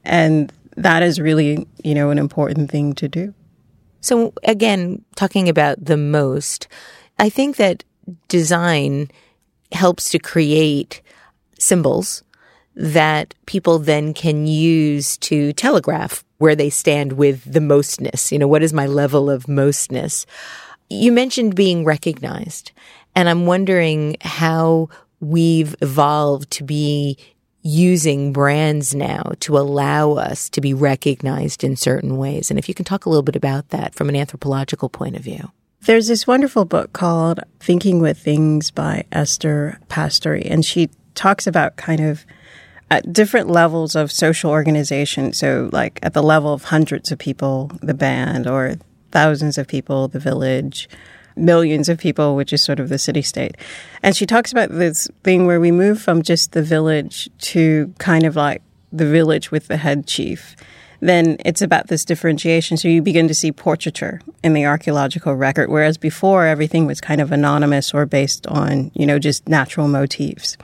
And 0.06 0.54
that 0.78 1.04
is 1.04 1.20
really, 1.20 1.68
you 1.84 1.96
know, 1.96 2.12
an 2.12 2.20
important 2.20 2.70
thing 2.70 2.94
to 2.96 3.08
do. 3.08 3.34
So 4.02 4.34
again, 4.44 5.04
talking 5.16 5.50
about 5.50 5.84
the 5.84 5.98
most, 5.98 6.68
I 7.18 7.30
think 7.30 7.58
that 7.58 7.84
design 8.28 9.10
helps 9.72 10.10
to 10.12 10.20
create 10.20 11.02
symbols 11.58 12.24
that 12.76 13.34
people 13.46 13.78
then 13.78 14.14
can 14.14 14.48
use 14.48 15.18
to 15.18 15.52
telegraph 15.54 16.24
where 16.38 16.56
they 16.56 16.70
stand 16.70 17.14
with 17.14 17.52
the 17.52 17.60
mostness. 17.60 18.32
You 18.32 18.40
know, 18.40 18.48
what 18.48 18.64
is 18.64 18.72
my 18.74 18.86
level 18.86 19.30
of 19.30 19.46
mostness? 19.46 20.26
You 20.90 21.12
mentioned 21.12 21.56
being 21.56 21.84
recognized, 21.84 22.72
and 23.16 23.28
I'm 23.30 23.46
wondering 23.46 24.16
how 24.22 24.90
we've 25.20 25.76
evolved 25.82 26.50
to 26.52 26.64
be 26.64 27.18
using 27.62 28.32
brands 28.32 28.96
now 28.96 29.34
to 29.42 29.58
allow 29.58 30.14
us 30.14 30.50
to 30.50 30.62
be 30.62 30.74
recognized 30.74 31.64
in 31.64 31.76
certain 31.76 32.18
ways. 32.18 32.50
And 32.50 32.58
if 32.58 32.70
you 32.70 32.74
can 32.74 32.86
talk 32.86 33.06
a 33.06 33.10
little 33.10 33.24
bit 33.24 33.36
about 33.36 33.70
that 33.70 33.96
from 33.96 34.10
an 34.10 34.16
anthropological 34.16 34.90
point 34.90 35.16
of 35.16 35.24
view. 35.24 35.52
There's 35.82 36.08
this 36.08 36.28
wonderful 36.28 36.66
book 36.66 36.94
called 36.94 37.40
Thinking 37.60 38.00
with 38.00 38.18
Things 38.18 38.70
by 38.70 39.06
Esther 39.12 39.80
Pasztory, 39.88 40.50
and 40.50 40.66
she 40.66 40.90
talks 41.16 41.48
about 41.48 41.78
kind 41.78 42.02
of 42.02 42.26
at 42.92 43.14
different 43.14 43.50
levels 43.50 43.96
of 43.96 44.12
social 44.12 44.52
organization. 44.52 45.32
So, 45.32 45.70
like 45.72 46.00
at 46.04 46.14
the 46.14 46.24
level 46.24 46.54
of 46.54 46.66
hundreds 46.66 47.12
of 47.12 47.20
people, 47.20 47.72
the 47.82 47.94
band, 47.94 48.46
or 48.46 48.76
thousands 49.12 49.58
of 49.58 49.68
people, 49.68 50.08
the 50.08 50.20
village, 50.20 50.90
millions 51.40 51.90
of 51.90 51.98
people, 51.98 52.36
which 52.36 52.54
is 52.54 52.62
sort 52.62 52.80
of 52.80 52.90
the 52.90 53.00
city 53.00 53.22
state. 53.22 53.56
And 54.04 54.16
she 54.16 54.26
talks 54.26 54.52
about 54.52 54.70
this 54.70 55.08
thing 55.24 55.46
where 55.46 55.60
we 55.60 55.72
move 55.72 56.02
from 56.02 56.22
just 56.22 56.52
the 56.52 56.64
village 56.64 57.30
to 57.40 57.94
kind 57.98 58.26
of 58.26 58.36
like 58.36 58.62
the 58.92 59.06
village 59.06 59.52
with 59.52 59.68
the 59.68 59.78
head 59.78 60.08
chief. 60.08 60.56
Then 61.02 61.38
it's 61.46 61.62
about 61.62 61.88
this 61.88 62.04
differentiation. 62.04 62.78
So 62.78 62.88
you 62.88 63.02
begin 63.02 63.28
to 63.30 63.34
see 63.34 63.52
portraiture 63.52 64.22
in 64.44 64.54
the 64.54 64.66
archaeological 64.66 65.34
record, 65.34 65.70
whereas 65.70 65.98
before 65.98 66.46
everything 66.46 66.86
was 66.86 67.00
kind 67.00 67.22
of 67.22 67.32
anonymous 67.32 67.94
or 67.94 68.06
based 68.06 68.46
on, 68.48 68.92
you 68.94 69.06
know, 69.06 69.18
just 69.18 69.48
natural 69.48 69.88
motifs. 69.88 70.58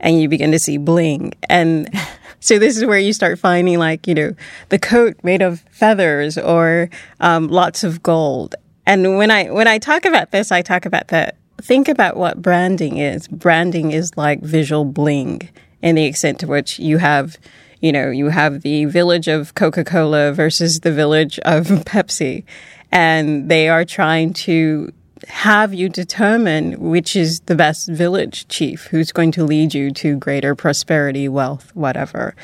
And 0.00 0.20
you 0.20 0.28
begin 0.28 0.52
to 0.52 0.58
see 0.58 0.76
bling. 0.76 1.32
And 1.48 1.88
so 2.40 2.58
this 2.58 2.76
is 2.76 2.84
where 2.84 2.98
you 2.98 3.12
start 3.12 3.38
finding 3.38 3.78
like, 3.78 4.06
you 4.06 4.14
know, 4.14 4.34
the 4.68 4.78
coat 4.78 5.16
made 5.22 5.40
of 5.40 5.60
feathers 5.70 6.36
or 6.36 6.90
um, 7.20 7.48
lots 7.48 7.82
of 7.82 8.02
gold. 8.02 8.56
And 8.86 9.16
when 9.16 9.30
I 9.30 9.50
when 9.50 9.68
I 9.68 9.78
talk 9.78 10.04
about 10.04 10.30
this, 10.30 10.50
I 10.50 10.62
talk 10.62 10.86
about 10.86 11.08
that. 11.08 11.36
Think 11.60 11.88
about 11.88 12.16
what 12.16 12.42
branding 12.42 12.98
is. 12.98 13.28
Branding 13.28 13.92
is 13.92 14.16
like 14.16 14.40
visual 14.40 14.84
bling 14.84 15.48
in 15.82 15.94
the 15.94 16.04
extent 16.04 16.40
to 16.40 16.46
which 16.46 16.78
you 16.78 16.98
have, 16.98 17.38
you 17.80 17.92
know, 17.92 18.10
you 18.10 18.28
have 18.28 18.62
the 18.62 18.86
village 18.86 19.28
of 19.28 19.54
Coca 19.54 19.84
Cola 19.84 20.32
versus 20.32 20.80
the 20.80 20.92
village 20.92 21.38
of 21.40 21.66
Pepsi, 21.86 22.44
and 22.90 23.50
they 23.50 23.68
are 23.68 23.84
trying 23.84 24.32
to 24.32 24.92
have 25.28 25.72
you 25.72 25.88
determine 25.88 26.78
which 26.80 27.14
is 27.14 27.40
the 27.40 27.54
best 27.54 27.88
village 27.88 28.48
chief 28.48 28.86
who's 28.86 29.12
going 29.12 29.30
to 29.32 29.44
lead 29.44 29.72
you 29.72 29.92
to 29.92 30.16
greater 30.16 30.54
prosperity, 30.54 31.28
wealth, 31.28 31.70
whatever, 31.74 32.34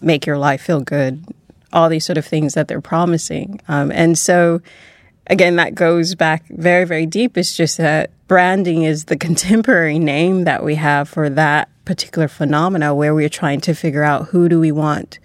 make 0.00 0.26
your 0.26 0.38
life 0.38 0.62
feel 0.62 0.80
good, 0.80 1.24
all 1.72 1.88
these 1.88 2.04
sort 2.04 2.18
of 2.18 2.24
things 2.24 2.54
that 2.54 2.68
they're 2.68 2.80
promising. 2.80 3.60
Um, 3.68 3.92
and 3.92 4.18
so 4.18 4.60
again, 5.26 5.56
that 5.56 5.74
goes 5.74 6.14
back 6.14 6.44
very, 6.48 6.84
very 6.84 7.06
deep. 7.06 7.36
It's 7.36 7.56
just 7.56 7.78
that 7.78 8.10
branding 8.28 8.82
is 8.82 9.04
the 9.04 9.16
contemporary 9.16 9.98
name 9.98 10.44
that 10.44 10.64
we 10.64 10.76
have 10.76 11.08
for 11.08 11.28
that 11.30 11.68
particular 11.84 12.28
phenomena 12.28 12.94
where 12.94 13.14
we're 13.14 13.28
trying 13.28 13.60
to 13.62 13.74
figure 13.74 14.02
out 14.02 14.28
who 14.28 14.48
do 14.48 14.58
we 14.58 14.72
want, 14.72 15.18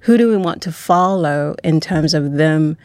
who 0.00 0.16
do 0.16 0.28
we 0.28 0.36
want 0.36 0.62
to 0.62 0.72
follow 0.72 1.54
in 1.62 1.80
terms 1.80 2.14
of 2.14 2.32
them 2.32 2.76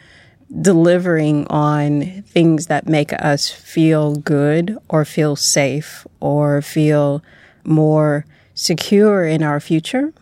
delivering 0.60 1.46
on 1.48 2.22
things 2.22 2.66
that 2.66 2.86
make 2.86 3.12
us 3.14 3.50
feel 3.50 4.14
good 4.16 4.78
or 4.88 5.04
feel 5.04 5.34
safe 5.34 6.06
or 6.20 6.62
feel 6.62 7.22
more 7.64 8.24
secure 8.54 9.24
in 9.24 9.42
our 9.42 9.58
future. 9.60 10.12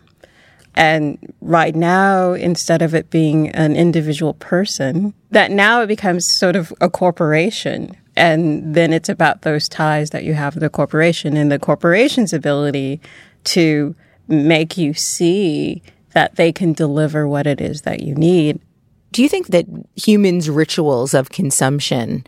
And 0.75 1.33
right 1.41 1.73
now, 1.73 2.33
instead 2.33 2.81
of 2.81 2.93
it 2.93 3.09
being 3.09 3.49
an 3.49 3.75
individual 3.75 4.33
person, 4.35 5.13
that 5.31 5.51
now 5.51 5.81
it 5.81 5.87
becomes 5.87 6.25
sort 6.25 6.55
of 6.55 6.73
a 6.81 6.89
corporation. 6.89 7.95
And 8.17 8.75
then 8.75 8.91
it's 8.93 9.09
about 9.09 9.41
those 9.41 9.69
ties 9.69 10.09
that 10.09 10.23
you 10.23 10.33
have 10.33 10.55
with 10.55 10.61
the 10.61 10.69
corporation 10.69 11.37
and 11.37 11.51
the 11.51 11.59
corporation's 11.59 12.33
ability 12.33 12.99
to 13.45 13.95
make 14.27 14.77
you 14.77 14.93
see 14.93 15.81
that 16.13 16.35
they 16.35 16.51
can 16.51 16.73
deliver 16.73 17.27
what 17.27 17.47
it 17.47 17.61
is 17.61 17.81
that 17.83 18.01
you 18.01 18.15
need. 18.15 18.59
Do 19.11 19.21
you 19.21 19.29
think 19.29 19.47
that 19.47 19.65
humans' 19.95 20.49
rituals 20.49 21.13
of 21.13 21.29
consumption 21.29 22.25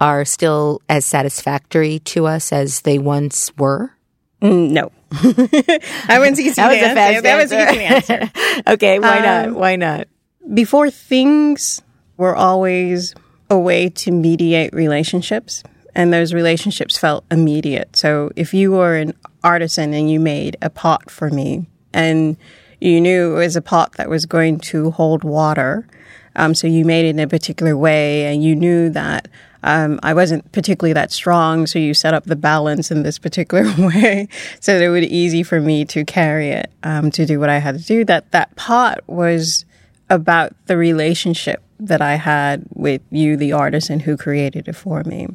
are 0.00 0.24
still 0.24 0.82
as 0.88 1.06
satisfactory 1.06 1.98
to 2.00 2.26
us 2.26 2.52
as 2.52 2.82
they 2.82 2.98
once 2.98 3.56
were? 3.56 3.95
Mm, 4.42 4.70
no. 4.70 4.92
that 5.10 6.18
was 6.18 6.38
easy 6.38 6.50
that 6.54 6.68
was 6.68 6.78
a 6.78 6.94
fast 6.94 7.22
That 7.22 7.36
was 7.36 7.52
easy 7.52 7.84
answer. 7.84 8.30
okay, 8.66 8.98
why 8.98 9.18
um, 9.18 9.24
not? 9.24 9.58
Why 9.58 9.76
not? 9.76 10.08
Before 10.52 10.90
things 10.90 11.82
were 12.16 12.34
always 12.34 13.14
a 13.48 13.58
way 13.58 13.88
to 13.88 14.10
mediate 14.10 14.72
relationships, 14.74 15.62
and 15.94 16.12
those 16.12 16.34
relationships 16.34 16.98
felt 16.98 17.24
immediate. 17.30 17.96
So 17.96 18.30
if 18.36 18.52
you 18.52 18.72
were 18.72 18.96
an 18.96 19.14
artisan 19.42 19.94
and 19.94 20.10
you 20.10 20.20
made 20.20 20.56
a 20.60 20.70
pot 20.70 21.10
for 21.10 21.30
me, 21.30 21.66
and 21.92 22.36
you 22.80 23.00
knew 23.00 23.36
it 23.36 23.38
was 23.38 23.56
a 23.56 23.62
pot 23.62 23.92
that 23.92 24.10
was 24.10 24.26
going 24.26 24.58
to 24.58 24.90
hold 24.90 25.24
water, 25.24 25.86
um, 26.34 26.54
so 26.54 26.66
you 26.66 26.84
made 26.84 27.06
it 27.06 27.10
in 27.10 27.20
a 27.20 27.28
particular 27.28 27.76
way, 27.76 28.26
and 28.26 28.44
you 28.44 28.54
knew 28.54 28.90
that 28.90 29.28
um, 29.62 29.98
I 30.02 30.14
wasn't 30.14 30.50
particularly 30.52 30.92
that 30.92 31.12
strong, 31.12 31.66
so 31.66 31.78
you 31.78 31.94
set 31.94 32.14
up 32.14 32.24
the 32.24 32.36
balance 32.36 32.90
in 32.90 33.02
this 33.02 33.18
particular 33.18 33.64
way 33.78 34.28
so 34.60 34.78
that 34.78 34.84
it 34.84 34.90
would 34.90 35.02
be 35.02 35.16
easy 35.16 35.42
for 35.42 35.60
me 35.60 35.84
to 35.86 36.04
carry 36.04 36.50
it 36.50 36.70
um, 36.82 37.10
to 37.12 37.26
do 37.26 37.40
what 37.40 37.48
I 37.48 37.58
had 37.58 37.78
to 37.78 37.84
do. 37.84 38.04
That 38.04 38.30
that 38.32 38.54
pot 38.56 39.00
was 39.06 39.64
about 40.08 40.52
the 40.66 40.76
relationship 40.76 41.62
that 41.80 42.00
I 42.00 42.14
had 42.14 42.64
with 42.74 43.02
you, 43.10 43.36
the 43.36 43.52
artisan 43.52 44.00
who 44.00 44.16
created 44.16 44.68
it 44.68 44.74
for 44.74 45.02
me. 45.04 45.28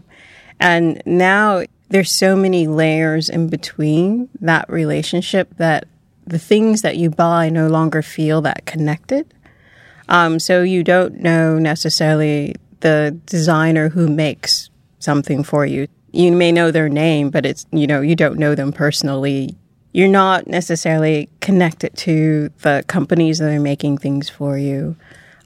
And 0.60 1.02
now 1.06 1.64
there's 1.90 2.12
so 2.12 2.36
many 2.36 2.68
layers 2.68 3.30
in 3.30 3.48
between 3.48 4.30
that 4.40 4.70
relationship 4.70 5.56
that 5.58 5.88
the 6.26 6.40
things 6.40 6.84
that 6.84 6.98
you 6.98 7.10
buy 7.10 7.50
no 7.50 7.68
longer 7.68 8.02
feel 8.02 8.42
that 8.42 8.66
connected. 8.66 9.34
Um, 10.08 10.40
so 10.40 10.62
you 10.62 10.84
don't 10.84 11.20
know 11.20 11.60
necessarily 11.60 12.56
the 12.82 13.18
designer 13.26 13.90
who 13.90 14.08
makes 14.08 14.70
something 15.00 15.44
for 15.44 15.66
you. 15.66 15.88
You 16.12 16.32
may 16.32 16.52
know 16.52 16.72
their 16.72 16.90
name, 16.90 17.30
but 17.30 17.46
it's, 17.46 17.66
you 17.72 17.88
know, 17.88 18.02
you 18.02 18.16
don't 18.16 18.38
know 18.38 18.54
them 18.54 18.72
personally. 18.72 19.56
You're 19.94 20.08
not 20.08 20.48
necessarily 20.48 21.30
connected 21.40 21.96
to 21.98 22.50
the 22.62 22.84
companies 22.88 23.40
that 23.40 23.54
are 23.54 23.60
making 23.60 23.98
things 23.98 24.30
for 24.30 24.58
you. 24.58 24.96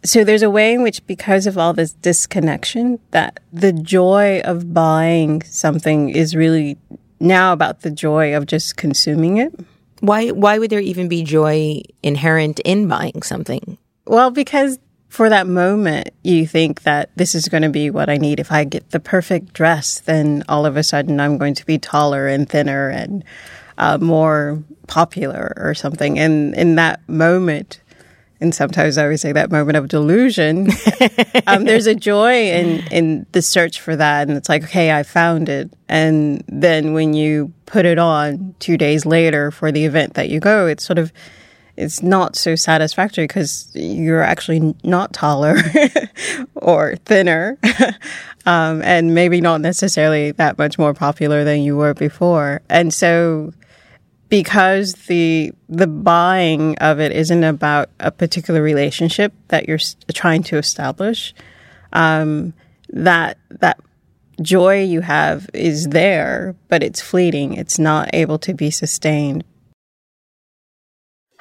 So 0.04 0.24
there's 0.24 0.44
a 0.44 0.50
way 0.50 0.74
in 0.74 0.84
which, 0.84 1.06
because 1.08 1.48
of 1.48 1.58
all 1.58 1.74
this 1.74 1.94
disconnection, 1.94 3.00
that 3.12 3.40
the 3.52 3.74
joy 3.74 4.42
of 4.42 4.74
buying 4.74 5.42
something 5.44 6.10
is 6.10 6.36
really 6.36 6.78
now 7.20 7.54
about 7.54 7.82
the 7.82 7.90
joy 7.90 8.36
of 8.36 8.46
just 8.46 8.78
consuming 8.78 9.38
it. 9.38 9.54
Why 10.02 10.30
why 10.30 10.60
would 10.60 10.70
there 10.70 10.80
even 10.80 11.08
be 11.08 11.24
joy 11.24 11.82
inherent 12.04 12.60
in 12.60 12.88
buying 12.88 13.24
something? 13.24 13.78
Well, 14.06 14.30
because 14.30 14.78
for 15.16 15.30
that 15.30 15.48
moment, 15.48 16.10
you 16.24 16.46
think 16.46 16.84
that 16.84 17.10
this 17.16 17.36
is 17.36 17.48
going 17.48 17.64
to 17.64 17.70
be 17.70 17.90
what 17.90 18.10
I 18.10 18.18
need. 18.18 18.38
If 18.38 18.52
I 18.52 18.66
get 18.66 18.92
the 18.92 19.00
perfect 19.00 19.54
dress, 19.54 20.02
then 20.02 20.44
all 20.50 20.66
of 20.66 20.76
a 20.76 20.84
sudden 20.84 21.22
I'm 21.22 21.38
going 21.38 21.54
to 21.54 21.66
be 21.66 21.78
taller 21.78 22.28
and 22.28 22.50
thinner 22.50 22.90
and 22.90 23.24
uh, 23.78 23.98
more 23.98 24.62
popular 24.88 25.54
or 25.56 25.74
something. 25.74 26.20
And 26.20 26.54
in 26.56 26.76
that 26.76 27.00
moment, 27.08 27.80
and 28.42 28.54
sometimes 28.54 28.98
I 28.98 29.04
always 29.04 29.22
say 29.22 29.32
that 29.32 29.50
moment 29.50 29.78
of 29.78 29.88
delusion, 29.88 30.68
um, 31.48 31.64
there's 31.64 31.88
a 31.88 31.96
joy 31.96 32.50
in, 32.50 32.86
in 32.92 33.26
the 33.32 33.42
search 33.42 33.80
for 33.80 33.96
that. 33.96 34.28
And 34.28 34.36
it's 34.36 34.50
like, 34.50 34.66
okay, 34.66 34.92
I 34.92 35.04
found 35.04 35.48
it. 35.48 35.72
And 35.88 36.44
then 36.50 36.92
when 36.92 37.14
you 37.14 37.54
put 37.68 37.86
it 37.86 38.00
on 38.00 38.54
two 38.60 38.76
days 38.76 39.06
later 39.06 39.50
for 39.50 39.72
the 39.72 39.86
event 39.86 40.16
that 40.16 40.28
you 40.28 40.42
go, 40.42 40.68
it's 40.68 40.84
sort 40.84 41.00
of, 41.00 41.14
it's 41.78 42.02
not 42.02 42.36
so 42.36 42.56
satisfactory 42.56 43.26
because 43.26 43.70
you're 43.74 44.22
actually 44.22 44.76
not 44.84 45.14
taller 45.14 45.58
or 46.56 46.96
thinner, 47.06 47.58
um, 48.46 48.82
and 48.82 49.14
maybe 49.14 49.42
not 49.42 49.62
necessarily 49.62 50.32
that 50.32 50.58
much 50.58 50.78
more 50.80 50.94
popular 50.94 51.44
than 51.44 51.62
you 51.62 51.76
were 51.76 51.94
before. 51.94 52.62
And 52.70 52.94
so, 52.94 53.54
because 54.30 54.94
the 54.94 55.52
the 55.68 55.88
buying 55.88 56.78
of 56.78 57.00
it 57.00 57.12
isn't 57.12 57.44
about 57.44 57.90
a 58.00 58.12
particular 58.12 58.62
relationship 58.62 59.34
that 59.50 59.68
you're 59.68 59.80
trying 60.14 60.44
to 60.44 60.58
establish, 60.58 61.34
um, 61.94 62.54
that 62.90 63.38
that 63.50 63.80
joy 64.42 64.82
you 64.84 65.02
have 65.02 65.50
is 65.54 65.88
there, 65.90 66.56
but 66.70 66.84
it's 66.84 67.02
fleeting. 67.02 67.54
It's 67.54 67.80
not 67.80 68.10
able 68.14 68.40
to 68.40 68.54
be 68.54 68.72
sustained 68.72 69.44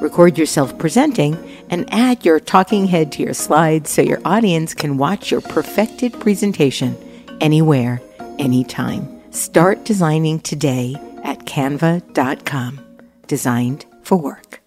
Record 0.00 0.38
yourself 0.38 0.78
presenting 0.78 1.36
and 1.70 1.92
add 1.92 2.24
your 2.24 2.40
talking 2.40 2.86
head 2.86 3.10
to 3.12 3.22
your 3.22 3.34
slides 3.34 3.90
so 3.90 4.02
your 4.02 4.20
audience 4.24 4.74
can 4.74 4.96
watch 4.96 5.30
your 5.30 5.40
perfected 5.40 6.18
presentation 6.20 6.96
anywhere, 7.40 8.00
anytime. 8.38 9.08
Start 9.32 9.84
designing 9.84 10.40
today 10.40 10.94
at 11.24 11.40
canva.com. 11.40 12.80
Designed 13.26 13.86
for 14.02 14.16
work. 14.16 14.60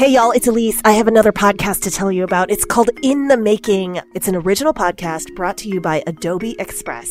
Hey 0.00 0.12
y'all, 0.14 0.30
it's 0.30 0.46
Elise. 0.46 0.80
I 0.82 0.92
have 0.92 1.08
another 1.08 1.30
podcast 1.30 1.82
to 1.82 1.90
tell 1.90 2.10
you 2.10 2.24
about. 2.24 2.50
It's 2.50 2.64
called 2.64 2.88
In 3.02 3.28
the 3.28 3.36
Making. 3.36 4.00
It's 4.14 4.28
an 4.28 4.34
original 4.34 4.72
podcast 4.72 5.34
brought 5.36 5.58
to 5.58 5.68
you 5.68 5.78
by 5.78 6.02
Adobe 6.06 6.56
Express. 6.58 7.10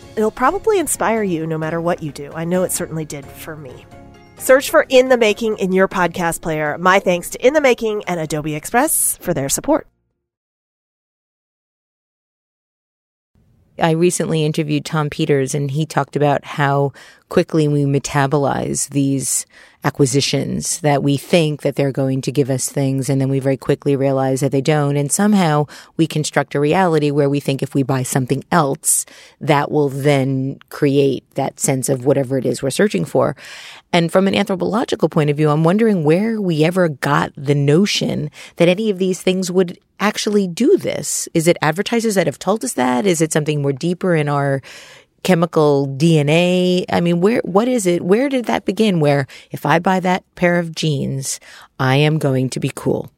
it'll 0.15 0.31
probably 0.31 0.79
inspire 0.79 1.23
you 1.23 1.47
no 1.47 1.57
matter 1.57 1.79
what 1.81 2.03
you 2.03 2.11
do. 2.11 2.31
I 2.33 2.45
know 2.45 2.63
it 2.63 2.71
certainly 2.71 3.05
did 3.05 3.25
for 3.25 3.55
me. 3.55 3.85
Search 4.37 4.69
for 4.69 4.85
In 4.89 5.09
the 5.09 5.17
Making 5.17 5.57
in 5.57 5.71
your 5.71 5.87
podcast 5.87 6.41
player. 6.41 6.77
My 6.79 6.99
thanks 6.99 7.29
to 7.31 7.45
In 7.45 7.53
the 7.53 7.61
Making 7.61 8.03
and 8.07 8.19
Adobe 8.19 8.55
Express 8.55 9.17
for 9.17 9.33
their 9.33 9.49
support. 9.49 9.87
I 13.79 13.91
recently 13.91 14.45
interviewed 14.45 14.85
Tom 14.85 15.09
Peters 15.09 15.55
and 15.55 15.71
he 15.71 15.85
talked 15.85 16.15
about 16.15 16.45
how 16.45 16.91
quickly 17.29 17.67
we 17.67 17.83
metabolize 17.83 18.89
these 18.89 19.45
acquisitions 19.83 20.79
that 20.81 21.01
we 21.01 21.17
think 21.17 21.61
that 21.61 21.75
they're 21.75 21.91
going 21.91 22.21
to 22.21 22.31
give 22.31 22.49
us 22.49 22.69
things 22.69 23.09
and 23.09 23.19
then 23.19 23.29
we 23.29 23.39
very 23.39 23.57
quickly 23.57 23.95
realize 23.95 24.41
that 24.41 24.51
they 24.51 24.61
don't. 24.61 24.97
And 24.97 25.11
somehow 25.11 25.65
we 25.97 26.07
construct 26.07 26.55
a 26.55 26.59
reality 26.59 27.11
where 27.11 27.29
we 27.29 27.39
think 27.39 27.63
if 27.63 27.73
we 27.73 27.83
buy 27.83 28.03
something 28.03 28.43
else 28.51 29.05
that 29.39 29.71
will 29.71 29.89
then 29.89 30.59
create 30.69 31.23
that 31.35 31.59
sense 31.59 31.89
of 31.89 32.05
whatever 32.05 32.37
it 32.37 32.45
is 32.45 32.61
we're 32.61 32.69
searching 32.69 33.05
for. 33.05 33.35
And 33.91 34.11
from 34.11 34.27
an 34.27 34.35
anthropological 34.35 35.09
point 35.09 35.29
of 35.29 35.37
view 35.37 35.49
i'm 35.49 35.63
wondering 35.63 36.03
where 36.03 36.39
we 36.39 36.63
ever 36.63 36.87
got 36.87 37.31
the 37.35 37.55
notion 37.55 38.29
that 38.57 38.69
any 38.69 38.89
of 38.89 38.99
these 38.99 39.21
things 39.21 39.51
would 39.51 39.77
actually 40.01 40.47
do 40.47 40.77
this. 40.77 41.29
Is 41.33 41.47
it 41.47 41.57
advertisers 41.61 42.15
that 42.15 42.25
have 42.25 42.39
told 42.39 42.65
us 42.65 42.73
that? 42.73 43.05
Is 43.05 43.21
it 43.21 43.31
something 43.31 43.61
more 43.61 43.71
deeper 43.71 44.15
in 44.15 44.27
our 44.27 44.61
chemical 45.23 45.87
DNA? 45.87 46.85
I 46.89 47.01
mean, 47.01 47.21
where, 47.21 47.41
what 47.43 47.67
is 47.67 47.85
it? 47.85 48.01
Where 48.03 48.29
did 48.29 48.45
that 48.45 48.65
begin? 48.65 48.99
Where 48.99 49.27
if 49.51 49.65
I 49.65 49.79
buy 49.79 49.99
that 50.01 50.23
pair 50.35 50.59
of 50.59 50.75
jeans, 50.75 51.39
I 51.79 51.95
am 51.97 52.17
going 52.17 52.49
to 52.51 52.59
be 52.59 52.71
cool. 52.73 53.11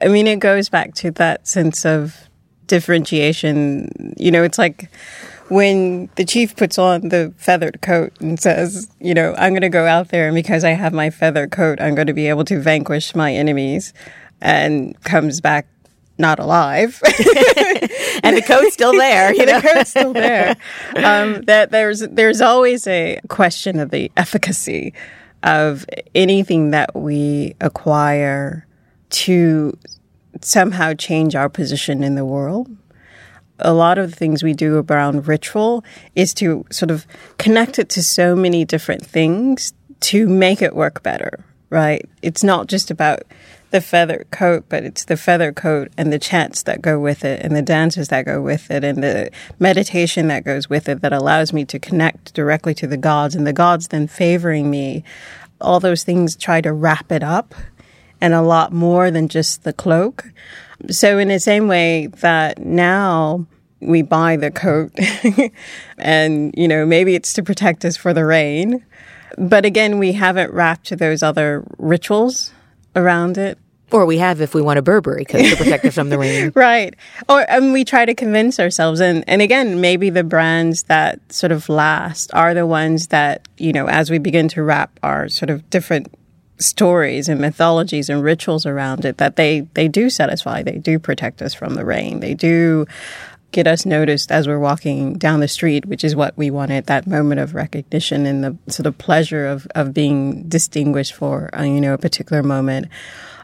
I 0.00 0.08
mean, 0.08 0.26
it 0.26 0.40
goes 0.40 0.68
back 0.68 0.94
to 0.96 1.10
that 1.12 1.46
sense 1.46 1.84
of 1.84 2.28
differentiation. 2.66 4.14
You 4.16 4.30
know, 4.30 4.42
it's 4.42 4.58
like 4.58 4.90
when 5.48 6.08
the 6.14 6.24
chief 6.24 6.56
puts 6.56 6.78
on 6.78 7.08
the 7.08 7.34
feathered 7.36 7.82
coat 7.82 8.12
and 8.20 8.40
says, 8.40 8.88
you 9.00 9.12
know, 9.12 9.34
I'm 9.36 9.52
going 9.52 9.62
to 9.62 9.68
go 9.68 9.86
out 9.86 10.08
there 10.08 10.28
and 10.28 10.34
because 10.34 10.64
I 10.64 10.70
have 10.70 10.92
my 10.92 11.10
feathered 11.10 11.50
coat, 11.50 11.80
I'm 11.80 11.94
going 11.94 12.06
to 12.06 12.14
be 12.14 12.28
able 12.28 12.44
to 12.44 12.60
vanquish 12.60 13.14
my 13.14 13.34
enemies 13.34 13.92
and 14.40 14.98
comes 15.02 15.40
back 15.40 15.66
not 16.20 16.38
alive. 16.38 17.00
and 18.22 18.36
the 18.36 18.44
code's 18.46 18.74
still 18.74 18.92
there. 18.92 19.32
You 19.40 19.46
know? 19.46 19.60
the 19.60 19.68
coat's 19.68 19.90
still 19.90 20.12
there. 20.12 20.56
Um, 20.96 21.42
that 21.42 21.70
there's 21.70 22.00
there's 22.00 22.40
always 22.40 22.86
a 22.86 23.18
question 23.28 23.80
of 23.80 23.90
the 23.90 24.10
efficacy 24.16 24.92
of 25.42 25.86
anything 26.14 26.70
that 26.72 26.94
we 26.94 27.54
acquire 27.60 28.66
to 29.10 29.76
somehow 30.42 30.92
change 30.94 31.34
our 31.34 31.48
position 31.48 32.04
in 32.04 32.14
the 32.16 32.24
world. 32.24 32.68
A 33.58 33.72
lot 33.72 33.98
of 33.98 34.10
the 34.10 34.16
things 34.16 34.42
we 34.42 34.52
do 34.54 34.84
around 34.88 35.26
ritual 35.28 35.84
is 36.14 36.32
to 36.34 36.64
sort 36.70 36.90
of 36.90 37.06
connect 37.38 37.78
it 37.78 37.88
to 37.90 38.02
so 38.02 38.36
many 38.36 38.64
different 38.64 39.04
things 39.04 39.72
to 40.00 40.28
make 40.28 40.60
it 40.62 40.74
work 40.74 41.02
better. 41.02 41.44
right? 41.70 42.04
It's 42.22 42.42
not 42.44 42.66
just 42.66 42.90
about 42.90 43.22
the 43.70 43.80
feather 43.80 44.26
coat, 44.30 44.64
but 44.68 44.84
it's 44.84 45.04
the 45.04 45.16
feather 45.16 45.52
coat 45.52 45.92
and 45.96 46.12
the 46.12 46.18
chants 46.18 46.62
that 46.64 46.82
go 46.82 46.98
with 46.98 47.24
it 47.24 47.40
and 47.42 47.54
the 47.54 47.62
dances 47.62 48.08
that 48.08 48.24
go 48.24 48.40
with 48.42 48.70
it 48.70 48.84
and 48.84 49.02
the 49.02 49.30
meditation 49.58 50.28
that 50.28 50.44
goes 50.44 50.68
with 50.68 50.88
it 50.88 51.00
that 51.02 51.12
allows 51.12 51.52
me 51.52 51.64
to 51.64 51.78
connect 51.78 52.34
directly 52.34 52.74
to 52.74 52.86
the 52.86 52.96
gods 52.96 53.34
and 53.34 53.46
the 53.46 53.52
gods 53.52 53.88
then 53.88 54.06
favoring 54.06 54.70
me. 54.70 55.04
All 55.60 55.80
those 55.80 56.02
things 56.02 56.36
try 56.36 56.60
to 56.60 56.72
wrap 56.72 57.12
it 57.12 57.22
up 57.22 57.54
and 58.20 58.34
a 58.34 58.42
lot 58.42 58.72
more 58.72 59.10
than 59.10 59.28
just 59.28 59.62
the 59.62 59.72
cloak. 59.72 60.30
So 60.88 61.18
in 61.18 61.28
the 61.28 61.40
same 61.40 61.68
way 61.68 62.08
that 62.08 62.58
now 62.58 63.46
we 63.80 64.02
buy 64.02 64.36
the 64.36 64.50
coat 64.50 64.92
and, 65.98 66.54
you 66.56 66.68
know, 66.68 66.84
maybe 66.84 67.14
it's 67.14 67.32
to 67.34 67.42
protect 67.42 67.84
us 67.84 67.96
for 67.96 68.12
the 68.12 68.24
rain. 68.24 68.84
But 69.38 69.64
again, 69.64 69.98
we 69.98 70.12
haven't 70.12 70.52
wrapped 70.52 70.86
to 70.86 70.96
those 70.96 71.22
other 71.22 71.64
rituals 71.78 72.52
around 72.96 73.38
it. 73.38 73.58
Or 73.92 74.06
we 74.06 74.18
have 74.18 74.40
if 74.40 74.54
we 74.54 74.62
want 74.62 74.78
a 74.78 74.82
Burberry 74.82 75.24
coat 75.24 75.42
to 75.42 75.56
protect 75.56 75.84
us 75.84 75.94
from 75.94 76.10
the 76.10 76.18
rain. 76.18 76.52
Right. 76.54 76.94
Or 77.28 77.44
and 77.50 77.72
we 77.72 77.84
try 77.84 78.04
to 78.04 78.14
convince 78.14 78.60
ourselves 78.60 79.00
and 79.00 79.24
and 79.26 79.42
again, 79.42 79.80
maybe 79.80 80.10
the 80.10 80.22
brands 80.22 80.84
that 80.84 81.20
sort 81.32 81.50
of 81.50 81.68
last 81.68 82.32
are 82.32 82.54
the 82.54 82.66
ones 82.66 83.08
that, 83.08 83.48
you 83.58 83.72
know, 83.72 83.88
as 83.88 84.08
we 84.10 84.18
begin 84.18 84.46
to 84.48 84.62
wrap 84.62 84.98
our 85.02 85.28
sort 85.28 85.50
of 85.50 85.68
different 85.70 86.14
stories 86.58 87.28
and 87.28 87.40
mythologies 87.40 88.08
and 88.08 88.22
rituals 88.22 88.66
around 88.66 89.04
it 89.04 89.16
that 89.16 89.36
they 89.36 89.60
they 89.74 89.88
do 89.88 90.08
satisfy, 90.08 90.62
they 90.62 90.78
do 90.78 90.98
protect 90.98 91.42
us 91.42 91.54
from 91.54 91.74
the 91.74 91.84
rain. 91.84 92.20
They 92.20 92.34
do 92.34 92.86
get 93.52 93.66
us 93.66 93.84
noticed 93.84 94.30
as 94.30 94.46
we're 94.46 94.58
walking 94.58 95.14
down 95.14 95.40
the 95.40 95.48
street, 95.48 95.86
which 95.86 96.04
is 96.04 96.14
what 96.14 96.36
we 96.36 96.50
wanted 96.50 96.86
that 96.86 97.06
moment 97.06 97.40
of 97.40 97.54
recognition 97.54 98.26
and 98.26 98.44
the 98.44 98.72
sort 98.72 98.86
of 98.86 98.96
pleasure 98.98 99.46
of, 99.46 99.66
of 99.74 99.92
being 99.92 100.44
distinguished 100.48 101.14
for, 101.14 101.50
uh, 101.56 101.62
you 101.62 101.80
know, 101.80 101.94
a 101.94 101.98
particular 101.98 102.42
moment 102.42 102.88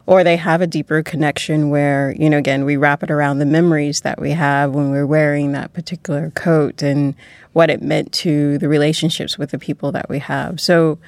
or 0.07 0.23
they 0.23 0.37
have 0.37 0.61
a 0.61 0.67
deeper 0.67 1.03
connection 1.03 1.69
where, 1.69 2.15
you 2.17 2.31
know, 2.31 2.39
again, 2.39 2.65
we 2.65 2.77
wrap 2.77 3.03
it 3.03 3.11
around 3.11 3.39
the 3.39 3.47
memories 3.47 4.03
that 4.03 4.21
we 4.21 4.31
have 4.31 4.73
when 4.73 4.91
we're 4.91 5.07
wearing 5.07 5.53
that 5.53 5.73
particular 5.73 6.31
coat 6.31 6.81
and 6.81 7.15
what 7.53 7.71
it 7.71 7.83
meant 7.83 8.13
to 8.13 8.57
the 8.59 8.69
relationships 8.69 9.37
with 9.37 9.51
the 9.51 9.59
people 9.59 9.91
that 9.93 10.09
we 10.09 10.21
have. 10.21 10.61
So 10.61 10.99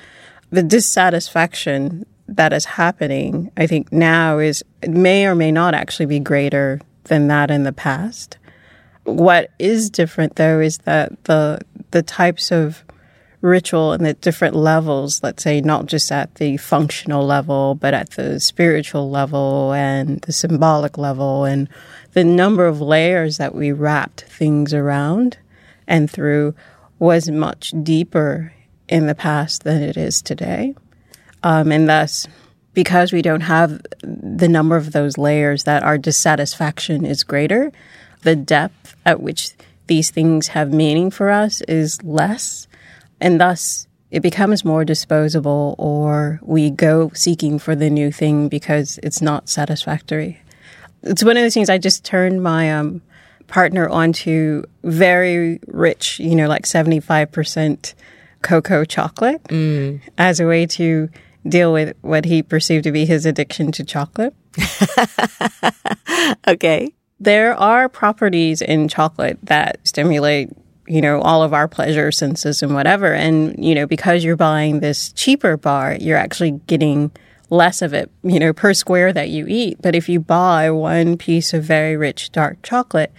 the 0.51 0.65
dissatisfaction 0.65 2.07
that 2.27 2.53
is 2.53 2.65
happening, 2.65 3.53
I 3.57 3.69
think 3.69 3.93
now 3.93 4.39
is 4.39 4.65
may 4.87 5.27
or 5.27 5.37
may 5.37 5.53
not 5.53 5.75
actually 5.75 6.07
be 6.07 6.19
greater 6.19 6.81
than 7.05 7.29
that 7.29 7.51
in 7.51 7.63
the 7.63 7.73
past. 7.73 8.37
What 9.09 9.51
is 9.59 9.89
different 9.89 10.37
though 10.37 10.61
is 10.61 10.79
that 10.79 11.25
the 11.25 11.61
the 11.91 12.03
types 12.03 12.53
of 12.53 12.85
ritual 13.41 13.93
and 13.93 14.05
the 14.05 14.15
different 14.15 14.55
levels, 14.55 15.23
let's 15.23 15.43
say 15.43 15.61
not 15.61 15.87
just 15.87 16.11
at 16.13 16.35
the 16.35 16.57
functional 16.57 17.25
level, 17.25 17.75
but 17.75 17.95
at 17.95 18.11
the 18.11 18.39
spiritual 18.41 19.11
level 19.11 19.73
and 19.73 20.21
the 20.23 20.33
symbolic 20.33 20.99
level 20.99 21.45
and 21.45 21.69
the 22.13 22.25
number 22.25 22.67
of 22.67 22.81
layers 22.81 23.39
that 23.39 23.55
we 23.55 23.73
wrapped 23.73 24.23
things 24.23 24.75
around 24.75 25.39
and 25.87 26.11
through 26.11 26.55
was 26.99 27.31
much 27.31 27.73
deeper 27.83 28.53
in 28.89 29.07
the 29.07 29.15
past 29.15 29.63
than 29.65 29.83
it 29.83 29.97
is 29.97 30.21
today. 30.21 30.75
Um, 31.43 31.71
and 31.71 31.89
thus, 31.89 32.27
because 32.75 33.13
we 33.13 33.23
don't 33.23 33.43
have 33.43 33.81
the 34.03 34.49
number 34.49 34.77
of 34.77 34.93
those 34.93 35.17
layers, 35.17 35.65
that 35.65 35.83
our 35.83 35.97
dissatisfaction 35.97 37.05
is 37.05 37.23
greater. 37.23 37.73
The 38.23 38.37
depth 38.37 38.97
at 39.05 39.21
which 39.21 39.53
these 39.87 40.11
things 40.11 40.49
have 40.49 40.73
meaning 40.73 41.11
for 41.11 41.31
us 41.31 41.61
is 41.63 42.03
less 42.03 42.69
and 43.21 43.41
thus 43.41 43.87
it 44.11 44.21
becomes 44.21 44.65
more 44.65 44.85
disposable 44.85 45.75
or 45.79 46.41
we 46.43 46.71
go 46.71 47.11
seeking 47.15 47.59
for 47.59 47.75
the 47.75 47.91
new 47.91 48.11
thing 48.11 48.49
because 48.49 48.99
it's 49.03 49.21
not 49.21 49.49
satisfactory. 49.49 50.41
It's 51.03 51.23
one 51.23 51.37
of 51.37 51.43
those 51.43 51.55
things 51.55 51.69
I 51.69 51.79
just 51.79 52.05
turned 52.05 52.43
my 52.43 52.73
um, 52.73 53.03
partner 53.47 53.89
onto 53.89 54.63
very 54.83 55.61
rich, 55.67 56.19
you 56.21 56.35
know, 56.35 56.49
like 56.49 56.65
75% 56.65 57.95
cocoa 58.43 58.85
chocolate 58.85 59.43
mm. 59.45 60.01
as 60.17 60.41
a 60.41 60.47
way 60.47 60.67
to 60.67 61.09
deal 61.47 61.73
with 61.73 61.97
what 62.01 62.25
he 62.25 62.43
perceived 62.43 62.85
to 62.85 62.93
be 62.93 63.05
his 63.05 63.27
addiction 63.27 63.73
to 63.73 63.85
chocolate. 63.85 64.35
okay. 66.49 66.93
There 67.21 67.55
are 67.55 67.89
properties 67.89 68.63
in 68.63 68.89
chocolate 68.89 69.39
that 69.43 69.81
stimulate 69.85 70.51
you 70.89 71.03
know, 71.03 71.21
all 71.21 71.43
of 71.43 71.53
our 71.53 71.69
pleasure 71.69 72.11
senses 72.11 72.63
and 72.63 72.75
whatever. 72.75 73.13
And, 73.13 73.63
you 73.63 73.75
know, 73.75 73.87
because 73.87 74.25
you're 74.25 74.37
buying 74.37 74.81
this 74.81 75.13
cheaper 75.13 75.57
bar, 75.57 75.97
you're 76.01 76.17
actually 76.17 76.53
getting 76.67 77.11
less 77.51 77.83
of 77.83 77.93
it, 77.93 78.11
you 78.23 78.39
know, 78.39 78.53
per 78.53 78.75
square 78.75 79.13
that 79.13 79.29
you 79.29 79.47
eat. 79.47 79.77
But 79.83 79.95
if 79.95 80.09
you 80.09 80.19
buy 80.19 80.71
one 80.71 81.17
piece 81.19 81.53
of 81.53 81.63
very 81.63 81.97
rich 81.97 82.33
dark 82.33 82.63
chocolate, 82.63 83.13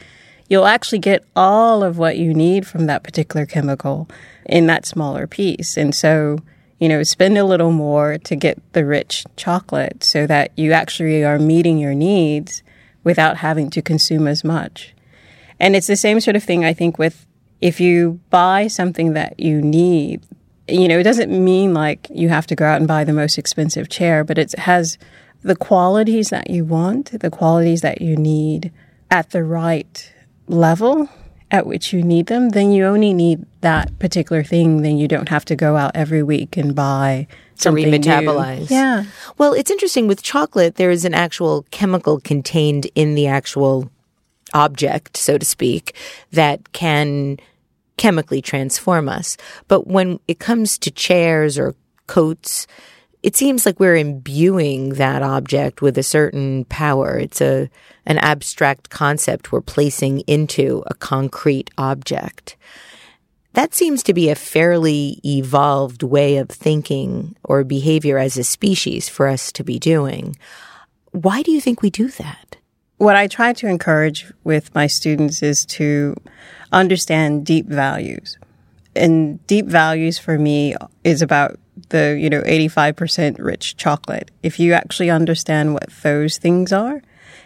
you'll 0.50 0.66
actually 0.66 1.00
get 1.00 1.24
all 1.36 1.84
of 1.84 1.98
what 1.98 2.18
you 2.18 2.34
need 2.34 2.66
from 2.66 2.88
that 2.88 3.04
particular 3.04 3.46
chemical 3.46 4.10
in 4.46 4.66
that 4.66 4.86
smaller 4.86 5.28
piece. 5.28 5.78
And 5.78 5.94
so, 5.94 6.40
you 6.80 6.90
know, 6.90 7.04
spend 7.04 7.38
a 7.38 7.46
little 7.46 7.72
more 7.72 8.18
to 8.18 8.36
get 8.36 8.58
the 8.74 8.86
rich 8.86 9.26
chocolate 9.36 10.04
so 10.04 10.26
that 10.26 10.52
you 10.58 10.72
actually 10.72 11.24
are 11.24 11.38
meeting 11.38 11.78
your 11.78 11.94
needs 11.94 12.64
without 13.04 13.38
having 13.38 13.70
to 13.72 13.82
consume 13.82 14.28
as 14.28 14.44
much. 14.44 14.94
And 15.60 15.76
it's 15.76 15.88
the 15.88 15.96
same 15.96 16.20
sort 16.20 16.36
of 16.36 16.44
thing, 16.44 16.64
I 16.64 16.74
think, 16.74 16.98
with 16.98 17.26
if 17.62 17.80
you 17.80 18.20
buy 18.30 18.68
something 18.68 19.14
that 19.14 19.40
you 19.40 19.62
need, 19.62 20.26
you 20.68 20.88
know, 20.88 21.00
it 21.00 21.04
doesn't 21.04 21.32
mean 21.32 21.74
like 21.74 22.08
you 22.10 22.30
have 22.30 22.48
to 22.48 22.56
go 22.56 22.66
out 22.66 22.78
and 22.78 22.88
buy 22.88 23.04
the 23.04 23.14
most 23.14 23.38
expensive 23.38 23.90
chair, 23.90 24.24
but 24.24 24.38
it 24.38 24.54
has 24.54 24.98
the 25.42 25.56
qualities 25.56 26.30
that 26.30 26.50
you 26.50 26.64
want, 26.64 27.20
the 27.20 27.30
qualities 27.30 27.82
that 27.82 28.02
you 28.02 28.16
need 28.16 28.72
at 29.12 29.32
the 29.32 29.44
right 29.44 30.14
level 30.48 31.10
at 31.52 31.66
which 31.66 31.94
you 31.94 32.04
need 32.04 32.28
them, 32.28 32.50
then 32.50 32.72
you 32.72 32.86
only 32.86 33.14
need 33.14 33.46
that 33.62 33.98
particular 34.00 34.44
thing. 34.44 34.82
Then 34.82 34.98
you 34.98 35.08
don't 35.08 35.30
have 35.30 35.46
to 35.46 35.56
go 35.56 35.76
out 35.76 35.92
every 35.96 36.24
week 36.24 36.58
and 36.58 36.76
buy 36.76 37.28
something 37.56 37.92
to 37.92 37.98
remetabolize. 37.98 38.70
New. 38.70 38.76
Yeah. 38.76 39.04
Well, 39.38 39.54
it's 39.54 39.72
interesting 39.72 40.08
with 40.08 40.22
chocolate, 40.22 40.76
there 40.76 40.92
is 40.92 41.06
an 41.06 41.14
actual 41.14 41.66
chemical 41.72 42.20
contained 42.20 42.88
in 42.96 43.16
the 43.16 43.28
actual 43.28 43.92
object, 44.54 45.18
so 45.18 45.38
to 45.38 45.46
speak, 45.46 45.96
that 46.32 46.72
can 46.72 47.38
chemically 47.98 48.42
transform 48.42 49.10
us. 49.10 49.36
But 49.68 49.88
when 49.88 50.20
it 50.28 50.40
comes 50.40 50.78
to 50.80 50.92
chairs 50.92 51.58
or 51.58 51.76
coats, 52.08 52.66
it 53.22 53.36
seems 53.36 53.66
like 53.66 53.80
we're 53.80 53.96
imbuing 53.96 54.90
that 54.96 55.22
object 55.22 55.82
with 55.82 55.98
a 55.98 56.04
certain 56.04 56.66
power. 56.66 57.18
It's 57.18 57.42
a 57.42 57.70
an 58.06 58.18
abstract 58.20 58.90
concept 58.90 59.52
we're 59.52 59.62
placing 59.62 60.22
into 60.22 60.84
a 60.88 60.94
concrete 60.94 61.70
object. 61.78 62.56
That 63.54 63.74
seems 63.74 64.04
to 64.04 64.14
be 64.14 64.30
a 64.30 64.36
fairly 64.36 65.20
evolved 65.26 66.04
way 66.04 66.38
of 66.38 66.50
thinking 66.50 67.36
or 67.44 67.64
behavior 67.64 68.18
as 68.18 68.38
a 68.38 68.44
species 68.44 69.10
for 69.10 69.28
us 69.28 69.52
to 69.54 69.64
be 69.64 69.80
doing. 69.80 70.36
Why 71.12 71.42
do 71.42 71.52
you 71.52 71.60
think 71.60 71.82
we 71.82 71.90
do 71.90 72.08
that? 72.10 72.50
what 73.00 73.16
I 73.16 73.28
try 73.28 73.54
to 73.54 73.68
encourage 73.68 74.32
with 74.44 74.76
my 74.76 74.86
students 74.88 75.42
is 75.42 75.66
to 75.68 76.16
understand 76.72 77.46
deep 77.46 77.66
values. 77.66 78.38
And 78.96 79.46
deep 79.48 79.66
values 79.66 80.20
for 80.20 80.38
me 80.38 80.76
is 81.06 81.22
about 81.22 81.58
the, 81.89 82.18
you 82.20 82.30
know, 82.30 82.42
85% 82.42 83.38
rich 83.39 83.78
chocolate. 83.78 84.32
If 84.44 84.60
you 84.60 84.74
actually 84.74 85.10
understand 85.10 85.74
what 85.74 85.89
those 86.04 86.38
things 86.38 86.72
are 86.74 87.02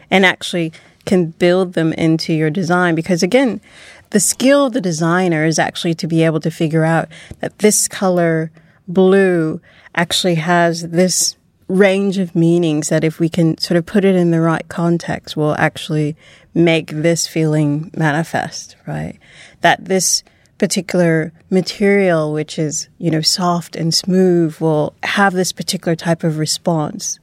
and 0.09 0.25
actually 0.25 0.73
can 1.05 1.27
build 1.27 1.73
them 1.73 1.93
into 1.93 2.33
your 2.33 2.49
design, 2.49 2.95
because 2.95 3.23
again, 3.23 3.61
the 4.09 4.19
skill 4.19 4.67
of 4.67 4.73
the 4.73 4.81
designer 4.81 5.45
is 5.45 5.57
actually 5.57 5.95
to 5.95 6.07
be 6.07 6.23
able 6.23 6.39
to 6.39 6.51
figure 6.51 6.83
out 6.83 7.09
that 7.39 7.59
this 7.59 7.87
color 7.87 8.51
blue 8.87 9.61
actually 9.95 10.35
has 10.35 10.89
this 10.89 11.35
range 11.67 12.17
of 12.17 12.35
meanings 12.35 12.89
that 12.89 13.03
if 13.03 13.19
we 13.19 13.29
can 13.29 13.57
sort 13.57 13.77
of 13.77 13.85
put 13.85 14.05
it 14.05 14.15
in 14.15 14.31
the 14.31 14.41
right 14.41 14.67
context 14.67 15.35
will 15.35 15.55
actually 15.55 16.15
make 16.53 16.87
this 16.87 17.25
feeling 17.25 17.89
manifest, 17.95 18.75
right? 18.85 19.17
That 19.61 19.85
this 19.85 20.23
particular 20.57 21.33
material, 21.49 22.31
which 22.33 22.57
is, 22.59 22.87
you 22.97 23.11
know, 23.11 23.21
soft 23.21 23.75
and 23.75 23.93
smooth, 23.93 24.57
will 24.59 24.93
have 25.03 25.33
this 25.33 25.51
particular 25.51 25.95
type 25.95 26.23
of 26.23 26.37
response. 26.37 27.19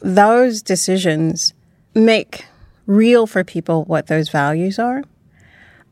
Those 0.00 0.62
decisions 0.62 1.54
make 1.94 2.46
real 2.86 3.26
for 3.26 3.44
people 3.44 3.84
what 3.84 4.06
those 4.06 4.28
values 4.28 4.78
are. 4.78 5.02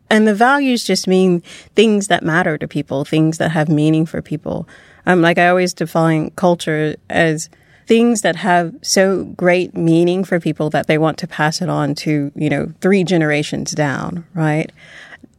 And 0.09 0.27
the 0.27 0.35
values 0.35 0.83
just 0.83 1.07
mean 1.07 1.41
things 1.77 2.09
that 2.09 2.25
matter 2.25 2.59
to 2.59 2.67
people, 2.67 3.05
things 3.05 3.39
that 3.39 3.53
have 3.53 3.69
meaning 3.69 4.07
for 4.07 4.21
people. 4.21 4.69
Um, 5.07 5.23
like 5.23 5.39
I 5.39 5.49
always 5.49 5.73
define 5.73 6.31
culture 6.31 6.97
as 7.09 7.49
things 7.87 8.23
that 8.23 8.37
have 8.37 8.75
so 8.83 9.25
great 9.25 9.77
meaning 9.77 10.25
for 10.25 10.41
people 10.41 10.71
that 10.71 10.87
they 10.89 10.99
want 10.99 11.19
to 11.19 11.27
pass 11.27 11.63
it 11.63 11.69
on 11.69 11.95
to, 11.95 12.31
you 12.35 12.49
know, 12.51 12.73
three 12.81 13.05
generations 13.05 13.73
down, 13.73 14.25
right? 14.35 14.71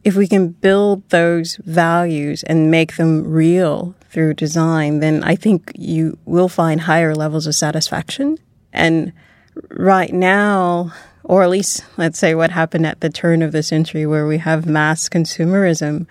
If 0.04 0.16
we 0.16 0.26
can 0.26 0.48
build 0.48 1.08
those 1.10 1.56
values 1.64 2.42
and 2.44 2.70
make 2.70 2.96
them 2.96 3.30
real 3.30 3.94
through 4.10 4.34
design, 4.34 5.00
then 5.00 5.22
I 5.22 5.36
think 5.36 5.72
you 5.74 6.18
will 6.24 6.48
find 6.48 6.80
higher 6.80 7.14
levels 7.14 7.46
of 7.46 7.54
satisfaction. 7.54 8.38
And 8.72 9.12
right 9.70 10.12
now, 10.12 10.92
or 11.22 11.42
at 11.42 11.50
least 11.50 11.84
let's 11.96 12.18
say 12.18 12.34
what 12.34 12.50
happened 12.50 12.86
at 12.86 13.00
the 13.00 13.10
turn 13.10 13.42
of 13.42 13.52
the 13.52 13.62
century 13.62 14.06
where 14.06 14.26
we 14.26 14.38
have 14.38 14.66
mass 14.66 15.08
consumerism, 15.08 16.06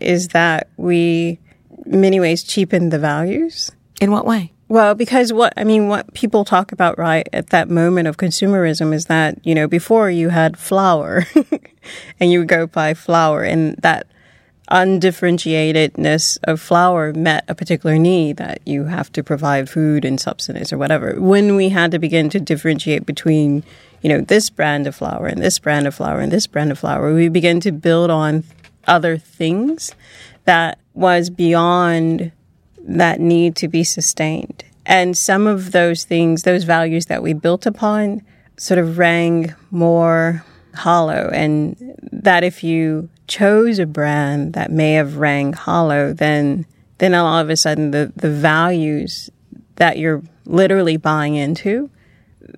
is 0.00 0.28
that 0.28 0.68
we, 0.76 1.38
in 1.84 2.00
many 2.00 2.18
ways, 2.20 2.42
cheapen 2.42 2.88
the 2.88 2.98
values. 2.98 3.70
In 4.00 4.10
what 4.10 4.26
way? 4.26 4.53
Well, 4.68 4.94
because 4.94 5.32
what 5.32 5.52
I 5.56 5.64
mean, 5.64 5.88
what 5.88 6.14
people 6.14 6.44
talk 6.44 6.72
about 6.72 6.98
right 6.98 7.28
at 7.32 7.50
that 7.50 7.68
moment 7.68 8.08
of 8.08 8.16
consumerism 8.16 8.94
is 8.94 9.06
that 9.06 9.38
you 9.44 9.54
know 9.54 9.68
before 9.68 10.10
you 10.10 10.30
had 10.30 10.58
flour, 10.58 11.26
and 12.20 12.32
you 12.32 12.40
would 12.40 12.48
go 12.48 12.66
buy 12.66 12.94
flour, 12.94 13.42
and 13.42 13.76
that 13.78 14.06
undifferentiatedness 14.70 16.38
of 16.44 16.60
flour 16.60 17.12
met 17.12 17.44
a 17.48 17.54
particular 17.54 17.98
need 17.98 18.38
that 18.38 18.60
you 18.64 18.84
have 18.84 19.12
to 19.12 19.22
provide 19.22 19.68
food 19.68 20.04
and 20.04 20.20
substance 20.20 20.72
or 20.72 20.78
whatever. 20.78 21.20
When 21.20 21.54
we 21.56 21.68
had 21.68 21.90
to 21.90 21.98
begin 21.98 22.30
to 22.30 22.40
differentiate 22.40 23.04
between, 23.04 23.62
you 24.00 24.08
know, 24.08 24.22
this 24.22 24.48
brand 24.48 24.86
of 24.86 24.96
flour 24.96 25.26
and 25.26 25.42
this 25.42 25.58
brand 25.58 25.86
of 25.86 25.94
flour 25.94 26.20
and 26.20 26.32
this 26.32 26.46
brand 26.46 26.72
of 26.72 26.78
flour, 26.78 27.12
we 27.12 27.28
begin 27.28 27.60
to 27.60 27.72
build 27.72 28.10
on 28.10 28.44
other 28.86 29.18
things 29.18 29.94
that 30.44 30.78
was 30.94 31.28
beyond 31.28 32.32
that 32.84 33.20
need 33.20 33.56
to 33.56 33.68
be 33.68 33.84
sustained. 33.84 34.64
And 34.86 35.16
some 35.16 35.46
of 35.46 35.72
those 35.72 36.04
things, 36.04 36.42
those 36.42 36.64
values 36.64 37.06
that 37.06 37.22
we 37.22 37.32
built 37.32 37.66
upon, 37.66 38.22
sort 38.56 38.78
of 38.78 38.98
rang 38.98 39.54
more 39.70 40.44
hollow. 40.74 41.30
And 41.32 41.76
that 42.12 42.44
if 42.44 42.62
you 42.62 43.08
chose 43.26 43.78
a 43.78 43.86
brand 43.86 44.52
that 44.52 44.70
may 44.70 44.92
have 44.92 45.16
rang 45.16 45.52
hollow, 45.52 46.12
then 46.12 46.66
then 46.98 47.14
all 47.14 47.38
of 47.38 47.50
a 47.50 47.56
sudden 47.56 47.90
the, 47.90 48.12
the 48.14 48.30
values 48.30 49.28
that 49.76 49.98
you're 49.98 50.22
literally 50.46 50.96
buying 50.96 51.34
into 51.34 51.90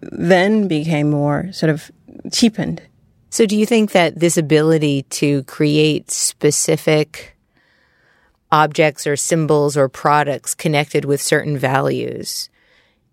then 0.03 0.69
became 0.69 1.11
more 1.11 1.51
sort 1.53 1.71
of 1.71 1.91
cheapened. 2.33 2.83
So 3.31 3.47
do 3.47 3.57
you 3.57 3.67
think 3.67 3.93
that 3.93 4.19
this 4.19 4.37
ability 4.37 5.03
to 5.03 5.43
create 5.45 6.11
specific 6.11 7.36
objects 8.57 9.07
or 9.07 9.16
symbols 9.16 9.77
or 9.77 9.88
products 9.88 10.55
connected 10.55 11.05
with 11.05 11.21
certain 11.21 11.59
values 11.59 12.49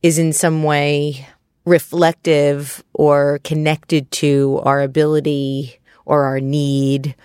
is 0.01 0.17
in 0.17 0.31
some 0.31 0.63
way 0.63 1.27
reflective 1.65 2.83
or 2.93 3.39
connected 3.43 4.09
to 4.11 4.61
our 4.63 4.81
ability 4.81 5.79
or 6.05 6.23
our 6.23 6.39
need 6.39 7.15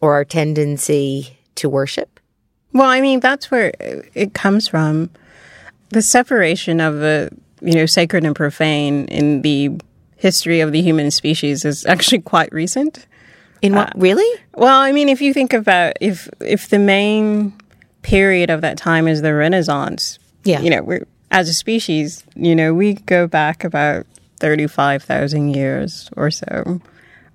or 0.00 0.14
our 0.14 0.24
tendency 0.24 1.38
to 1.54 1.68
worship? 1.68 2.18
Well, 2.72 2.88
I 2.88 3.00
mean, 3.00 3.20
that's 3.20 3.50
where 3.50 3.72
it 4.14 4.34
comes 4.34 4.66
from. 4.66 5.10
The 5.90 6.02
separation 6.02 6.80
of 6.80 6.96
the, 6.96 7.30
you 7.60 7.74
know, 7.74 7.86
sacred 7.86 8.24
and 8.24 8.34
profane 8.34 9.06
in 9.06 9.42
the 9.42 9.70
history 10.16 10.60
of 10.60 10.72
the 10.72 10.82
human 10.82 11.10
species 11.10 11.64
is 11.64 11.86
actually 11.86 12.22
quite 12.22 12.52
recent. 12.52 13.06
In 13.62 13.74
what? 13.74 13.90
Uh, 13.90 13.92
really? 13.96 14.40
Well, 14.54 14.80
I 14.80 14.92
mean, 14.92 15.08
if 15.08 15.20
you 15.20 15.32
think 15.32 15.52
about 15.52 15.94
if 16.00 16.28
if 16.40 16.68
the 16.68 16.78
main 16.78 17.54
period 18.02 18.50
of 18.50 18.60
that 18.60 18.76
time 18.76 19.08
is 19.08 19.22
the 19.22 19.32
Renaissance, 19.32 20.18
yeah, 20.44 20.60
you 20.60 20.68
know, 20.68 20.82
we're 20.82 21.06
as 21.30 21.48
a 21.48 21.54
species, 21.54 22.24
you 22.34 22.54
know, 22.54 22.74
we 22.74 22.94
go 22.94 23.26
back 23.26 23.64
about 23.64 24.06
thirty 24.38 24.66
five 24.66 25.02
thousand 25.02 25.54
years 25.54 26.10
or 26.16 26.30
so. 26.30 26.80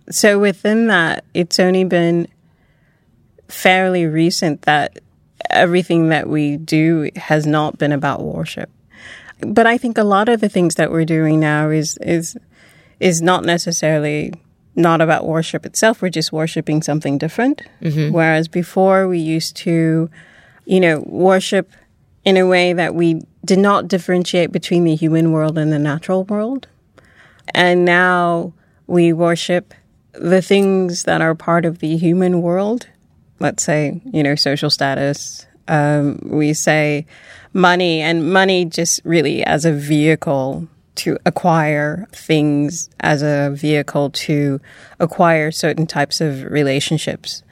So 0.10 0.40
within 0.40 0.88
that, 0.88 1.26
it's 1.34 1.60
only 1.60 1.84
been 1.84 2.28
fairly 3.48 4.06
recent 4.06 4.64
that 4.64 5.00
everything 5.50 6.10
that 6.10 6.28
we 6.28 6.58
do 6.58 7.10
has 7.16 7.48
not 7.48 7.78
been 7.78 7.92
about 7.92 8.22
worship. 8.22 8.70
But 9.40 9.68
I 9.68 9.78
think 9.78 9.98
a 9.98 10.04
lot 10.04 10.30
of 10.30 10.42
the 10.42 10.50
things 10.50 10.76
that 10.76 10.92
we're 10.92 11.06
doing 11.06 11.40
now 11.40 11.70
is 11.70 11.98
is 12.02 12.38
is 13.00 13.22
not 13.22 13.46
necessarily 13.46 14.34
not 14.78 15.02
about 15.02 15.26
worship 15.26 15.66
itself. 15.66 16.02
We're 16.02 16.10
just 16.10 16.32
worshiping 16.32 16.82
something 16.84 17.18
different. 17.18 17.64
Mm-hmm. 17.82 18.14
Whereas 18.14 18.48
before 18.48 19.08
we 19.08 19.18
used 19.18 19.58
to, 19.58 20.10
you 20.66 20.80
know, 20.80 21.04
worship 21.08 21.72
in 22.24 22.38
a 22.38 22.46
way 22.46 22.74
that 22.74 22.94
we 22.94 23.22
did 23.44 23.60
not 23.60 23.88
differentiate 23.88 24.52
between 24.52 24.84
the 24.84 24.96
human 24.96 25.32
world 25.32 25.58
and 25.58 25.74
the 25.74 25.80
natural 25.80 26.26
world. 26.26 26.68
And 27.54 27.86
now 27.86 28.54
we 28.86 29.14
worship 29.14 29.74
the 30.14 30.42
things 30.42 31.04
that 31.04 31.22
are 31.22 31.34
part 31.36 31.66
of 31.66 31.80
the 31.80 31.98
human 31.98 32.42
world. 32.42 32.88
Let's 33.40 33.64
say, 33.64 34.02
you 34.14 34.24
know, 34.24 34.36
social 34.36 34.70
status. 34.70 35.46
Um, 35.68 36.20
we 36.24 36.54
say 36.54 37.06
money 37.54 38.02
and 38.02 38.32
money 38.32 38.66
just 38.66 39.02
really 39.04 39.44
as 39.44 39.66
a 39.66 39.72
vehicle 39.72 40.68
to 40.98 41.18
acquire 41.26 42.08
things 42.12 42.90
as 43.00 43.22
a 43.22 43.52
vehicle 43.54 44.10
to 44.12 44.60
acquire 45.00 45.52
certain 45.52 45.88
types 45.88 46.22
of 46.22 46.44
relationships. 46.44 47.44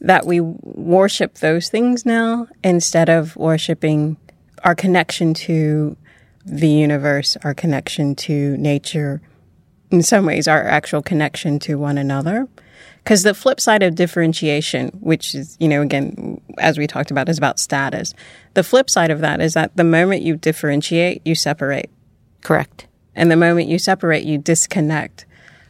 That 0.00 0.26
we 0.26 0.40
worship 0.40 1.34
those 1.34 1.68
things 1.68 2.04
now 2.04 2.48
instead 2.64 3.08
of 3.08 3.36
worshiping 3.36 4.16
our 4.64 4.74
connection 4.74 5.34
to 5.34 5.96
the 6.44 6.68
universe, 6.68 7.36
our 7.44 7.54
connection 7.54 8.14
to 8.16 8.56
nature, 8.56 9.22
in 9.90 10.02
some 10.02 10.26
ways, 10.26 10.48
our 10.48 10.64
actual 10.64 11.02
connection 11.02 11.58
to 11.60 11.78
one 11.78 11.98
another. 11.98 12.48
Because 13.04 13.22
the 13.24 13.34
flip 13.34 13.60
side 13.60 13.82
of 13.82 13.94
differentiation, 13.94 14.88
which 15.00 15.34
is, 15.34 15.56
you 15.58 15.68
know, 15.68 15.82
again, 15.82 16.40
as 16.58 16.78
we 16.78 16.86
talked 16.86 17.10
about, 17.10 17.28
is 17.28 17.38
about 17.38 17.58
status. 17.58 18.14
The 18.54 18.62
flip 18.62 18.88
side 18.88 19.10
of 19.10 19.20
that 19.20 19.40
is 19.40 19.54
that 19.54 19.76
the 19.76 19.84
moment 19.84 20.22
you 20.22 20.36
differentiate, 20.36 21.20
you 21.24 21.34
separate. 21.34 21.90
Correct. 22.42 22.86
And 23.14 23.30
the 23.30 23.36
moment 23.36 23.68
you 23.68 23.78
separate, 23.78 24.24
you 24.24 24.38
disconnect 24.38 25.26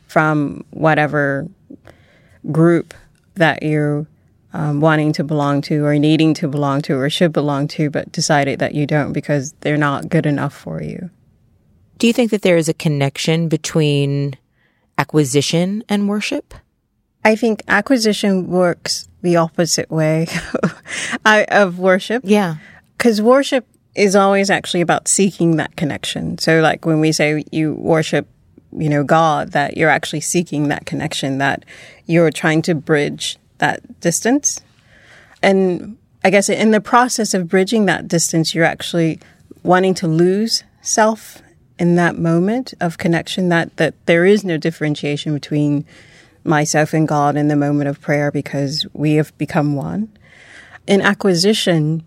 from 0.06 0.64
whatever 0.70 1.48
group 2.50 2.94
that 3.34 3.62
you're 3.62 4.06
um, 4.52 4.80
wanting 4.80 5.12
to 5.14 5.24
belong 5.24 5.62
to 5.62 5.84
or 5.84 5.98
needing 5.98 6.34
to 6.34 6.48
belong 6.48 6.82
to 6.82 6.94
or 6.94 7.08
should 7.08 7.32
belong 7.32 7.68
to, 7.68 7.90
but 7.90 8.12
decided 8.12 8.58
that 8.58 8.74
you 8.74 8.86
don't 8.86 9.12
because 9.12 9.52
they're 9.60 9.78
not 9.78 10.08
good 10.08 10.26
enough 10.26 10.54
for 10.54 10.82
you. 10.82 11.10
Do 11.98 12.06
you 12.06 12.12
think 12.12 12.30
that 12.30 12.42
there 12.42 12.56
is 12.56 12.68
a 12.68 12.74
connection 12.74 13.48
between 13.48 14.36
acquisition 14.98 15.84
and 15.88 16.08
worship? 16.08 16.54
I 17.24 17.36
think 17.36 17.62
acquisition 17.68 18.48
works 18.48 19.08
the 19.22 19.36
opposite 19.36 19.90
way 19.90 20.26
of 21.24 21.78
worship. 21.78 22.22
Yeah. 22.26 22.56
Because 22.98 23.22
worship 23.22 23.66
is 23.94 24.16
always 24.16 24.50
actually 24.50 24.80
about 24.80 25.08
seeking 25.08 25.56
that 25.56 25.76
connection. 25.76 26.38
So, 26.38 26.60
like 26.60 26.86
when 26.86 27.00
we 27.00 27.12
say 27.12 27.44
you 27.52 27.74
worship, 27.74 28.26
you 28.72 28.88
know, 28.88 29.04
God, 29.04 29.52
that 29.52 29.76
you're 29.76 29.90
actually 29.90 30.20
seeking 30.20 30.68
that 30.68 30.86
connection, 30.86 31.38
that 31.38 31.64
you're 32.06 32.30
trying 32.30 32.62
to 32.62 32.74
bridge 32.74 33.38
that 33.58 34.00
distance. 34.00 34.60
And 35.42 35.96
I 36.24 36.30
guess 36.30 36.48
in 36.48 36.70
the 36.70 36.80
process 36.80 37.34
of 37.34 37.48
bridging 37.48 37.86
that 37.86 38.08
distance, 38.08 38.54
you're 38.54 38.64
actually 38.64 39.20
wanting 39.62 39.94
to 39.94 40.08
lose 40.08 40.64
self 40.80 41.42
in 41.78 41.96
that 41.96 42.16
moment 42.16 42.74
of 42.80 42.98
connection, 42.98 43.48
that, 43.48 43.76
that 43.76 43.94
there 44.06 44.24
is 44.24 44.44
no 44.44 44.56
differentiation 44.56 45.34
between 45.34 45.84
myself 46.44 46.92
and 46.92 47.08
God 47.08 47.36
in 47.36 47.48
the 47.48 47.56
moment 47.56 47.88
of 47.88 48.00
prayer 48.00 48.30
because 48.30 48.86
we 48.92 49.14
have 49.14 49.36
become 49.38 49.74
one. 49.74 50.10
In 50.86 51.00
acquisition, 51.00 52.04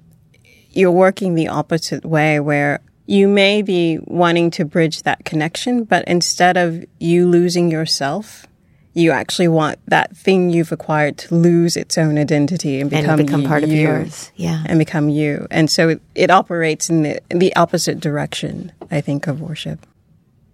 you're 0.76 0.92
working 0.92 1.36
the 1.36 1.48
opposite 1.48 2.06
way 2.06 2.40
where 2.40 2.82
you 3.08 3.28
may 3.28 3.62
be 3.62 4.00
wanting 4.06 4.52
to 4.52 4.66
bridge 4.66 5.04
that 5.04 5.26
connection, 5.26 5.84
but 5.84 6.04
instead 6.08 6.58
of 6.58 6.84
you 7.00 7.28
losing 7.28 7.72
yourself, 7.72 8.46
you 8.94 9.12
actually 9.12 9.48
want 9.48 9.78
that 9.88 10.16
thing 10.16 10.50
you've 10.50 10.72
acquired 10.72 11.18
to 11.18 11.36
lose 11.36 11.76
its 11.76 11.98
own 11.98 12.18
identity 12.18 12.80
and 12.80 12.90
become, 12.90 13.20
and 13.20 13.28
become 13.28 13.42
you, 13.42 13.48
part 13.48 13.64
of 13.64 13.72
yours. 13.72 14.32
Yeah. 14.36 14.64
And 14.66 14.80
become 14.80 15.10
you. 15.10 15.48
And 15.52 15.70
so 15.70 15.90
it, 15.90 16.02
it 16.16 16.32
operates 16.32 16.90
in 16.90 17.04
the, 17.04 17.20
in 17.30 17.40
the 17.40 17.56
opposite 17.56 18.00
direction, 18.00 18.72
I 18.90 19.02
think, 19.02 19.28
of 19.28 19.42
worship. 19.42 19.86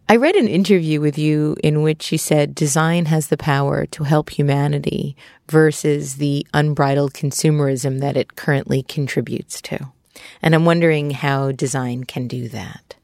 I 0.09 0.17
read 0.17 0.35
an 0.35 0.47
interview 0.47 0.99
with 0.99 1.17
you 1.17 1.55
in 1.63 1.83
which 1.83 2.11
you 2.11 2.17
said 2.17 2.53
design 2.53 3.05
has 3.05 3.27
the 3.27 3.37
power 3.37 3.85
to 3.85 4.03
help 4.03 4.31
humanity 4.31 5.15
versus 5.47 6.15
the 6.15 6.45
unbridled 6.53 7.13
consumerism 7.13 8.01
that 8.01 8.17
it 8.17 8.35
currently 8.35 8.83
contributes 8.83 9.61
to. 9.61 9.87
And 10.41 10.55
I'm 10.55 10.65
wondering 10.65 11.11
how 11.11 11.51
design 11.51 12.03
can 12.03 12.27
do 12.27 12.49
that. 12.49 12.95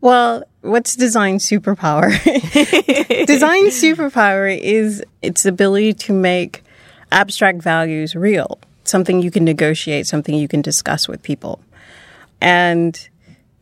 Well, 0.00 0.42
what's 0.62 0.96
design 0.96 1.36
superpower? 1.36 2.10
design 3.26 3.66
superpower 3.66 4.58
is 4.58 5.04
its 5.22 5.46
ability 5.46 5.94
to 5.94 6.12
make 6.12 6.64
abstract 7.12 7.62
values 7.62 8.16
real, 8.16 8.58
something 8.84 9.22
you 9.22 9.30
can 9.30 9.44
negotiate, 9.44 10.06
something 10.06 10.34
you 10.34 10.48
can 10.48 10.60
discuss 10.60 11.06
with 11.06 11.22
people. 11.22 11.60
And 12.40 13.08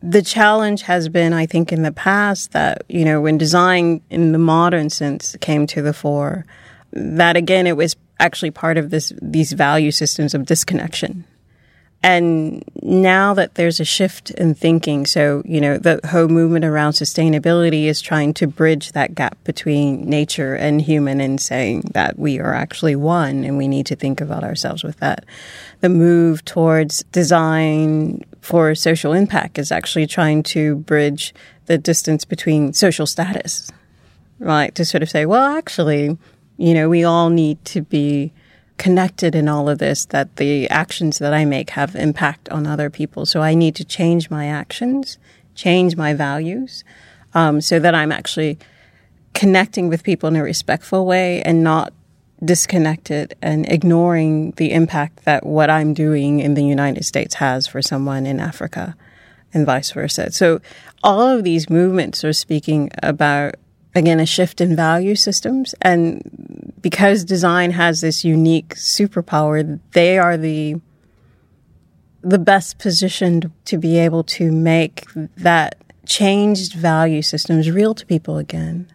the 0.01 0.23
challenge 0.23 0.81
has 0.83 1.09
been, 1.09 1.33
I 1.33 1.45
think, 1.45 1.71
in 1.71 1.83
the 1.83 1.91
past 1.91 2.53
that, 2.53 2.83
you 2.89 3.05
know, 3.05 3.21
when 3.21 3.37
design 3.37 4.01
in 4.09 4.31
the 4.31 4.39
modern 4.39 4.89
sense 4.89 5.35
came 5.41 5.67
to 5.67 5.81
the 5.83 5.93
fore, 5.93 6.45
that 6.91 7.35
again, 7.35 7.67
it 7.67 7.77
was 7.77 7.95
actually 8.19 8.51
part 8.51 8.77
of 8.77 8.89
this 8.89 9.13
these 9.21 9.51
value 9.51 9.91
systems 9.91 10.33
of 10.33 10.45
disconnection. 10.45 11.23
And 12.03 12.63
now 12.81 13.35
that 13.35 13.55
there's 13.55 13.79
a 13.79 13.85
shift 13.85 14.31
in 14.31 14.55
thinking, 14.55 15.05
so, 15.05 15.43
you 15.45 15.61
know, 15.61 15.77
the 15.77 15.99
whole 16.09 16.27
movement 16.27 16.65
around 16.65 16.93
sustainability 16.93 17.85
is 17.85 18.01
trying 18.01 18.33
to 18.35 18.47
bridge 18.47 18.93
that 18.93 19.13
gap 19.13 19.37
between 19.43 20.09
nature 20.09 20.55
and 20.55 20.81
human 20.81 21.21
and 21.21 21.39
saying 21.39 21.91
that 21.93 22.17
we 22.17 22.39
are 22.39 22.55
actually 22.55 22.95
one 22.95 23.43
and 23.43 23.55
we 23.55 23.67
need 23.67 23.85
to 23.85 23.95
think 23.95 24.19
about 24.19 24.43
ourselves 24.43 24.83
with 24.83 24.97
that. 24.97 25.25
The 25.81 25.89
move 25.89 26.43
towards 26.43 27.03
design 27.11 28.23
for 28.41 28.73
social 28.73 29.13
impact 29.13 29.59
is 29.59 29.71
actually 29.71 30.07
trying 30.07 30.41
to 30.43 30.77
bridge 30.77 31.35
the 31.67 31.77
distance 31.77 32.25
between 32.25 32.73
social 32.73 33.05
status, 33.05 33.71
right? 34.39 34.73
To 34.73 34.85
sort 34.85 35.03
of 35.03 35.09
say, 35.11 35.27
well, 35.27 35.55
actually, 35.55 36.17
you 36.57 36.73
know, 36.73 36.89
we 36.89 37.03
all 37.03 37.29
need 37.29 37.63
to 37.65 37.81
be 37.81 38.33
connected 38.81 39.35
in 39.35 39.47
all 39.47 39.69
of 39.69 39.77
this 39.77 40.05
that 40.05 40.37
the 40.37 40.67
actions 40.71 41.19
that 41.19 41.35
I 41.35 41.45
make 41.45 41.69
have 41.69 41.95
impact 41.95 42.49
on 42.49 42.65
other 42.65 42.89
people. 42.89 43.27
So 43.27 43.39
I 43.39 43.53
need 43.53 43.75
to 43.75 43.85
change 43.85 44.31
my 44.31 44.47
actions, 44.47 45.19
change 45.53 45.95
my 45.95 46.15
values, 46.15 46.83
um, 47.35 47.61
so 47.61 47.77
that 47.77 47.93
I'm 47.93 48.11
actually 48.11 48.57
connecting 49.35 49.87
with 49.87 50.03
people 50.03 50.27
in 50.29 50.35
a 50.35 50.41
respectful 50.41 51.05
way 51.05 51.43
and 51.43 51.63
not 51.63 51.93
disconnected 52.43 53.35
and 53.39 53.71
ignoring 53.71 54.49
the 54.57 54.71
impact 54.71 55.25
that 55.25 55.45
what 55.45 55.69
I'm 55.69 55.93
doing 55.93 56.39
in 56.39 56.55
the 56.55 56.65
United 56.65 57.05
States 57.05 57.35
has 57.35 57.67
for 57.67 57.83
someone 57.83 58.25
in 58.25 58.39
Africa 58.39 58.95
and 59.53 59.63
vice 59.63 59.91
versa. 59.91 60.31
So 60.31 60.59
all 61.03 61.21
of 61.21 61.43
these 61.43 61.69
movements 61.69 62.23
are 62.23 62.33
speaking 62.33 62.89
about 63.03 63.53
again 63.93 64.19
a 64.19 64.25
shift 64.25 64.59
in 64.59 64.75
value 64.75 65.13
systems 65.13 65.75
and 65.83 66.70
because 66.81 67.23
design 67.23 67.71
has 67.71 68.01
this 68.01 68.23
unique 68.23 68.75
superpower, 68.75 69.79
they 69.93 70.17
are 70.17 70.37
the 70.37 70.79
the 72.23 72.39
best 72.39 72.77
positioned 72.77 73.51
to 73.65 73.77
be 73.79 73.97
able 73.97 74.23
to 74.23 74.51
make 74.51 75.07
that 75.37 75.75
changed 76.05 76.73
value 76.73 77.21
systems 77.21 77.71
real 77.71 77.95
to 77.95 78.05
people 78.05 78.37
again. 78.37 78.91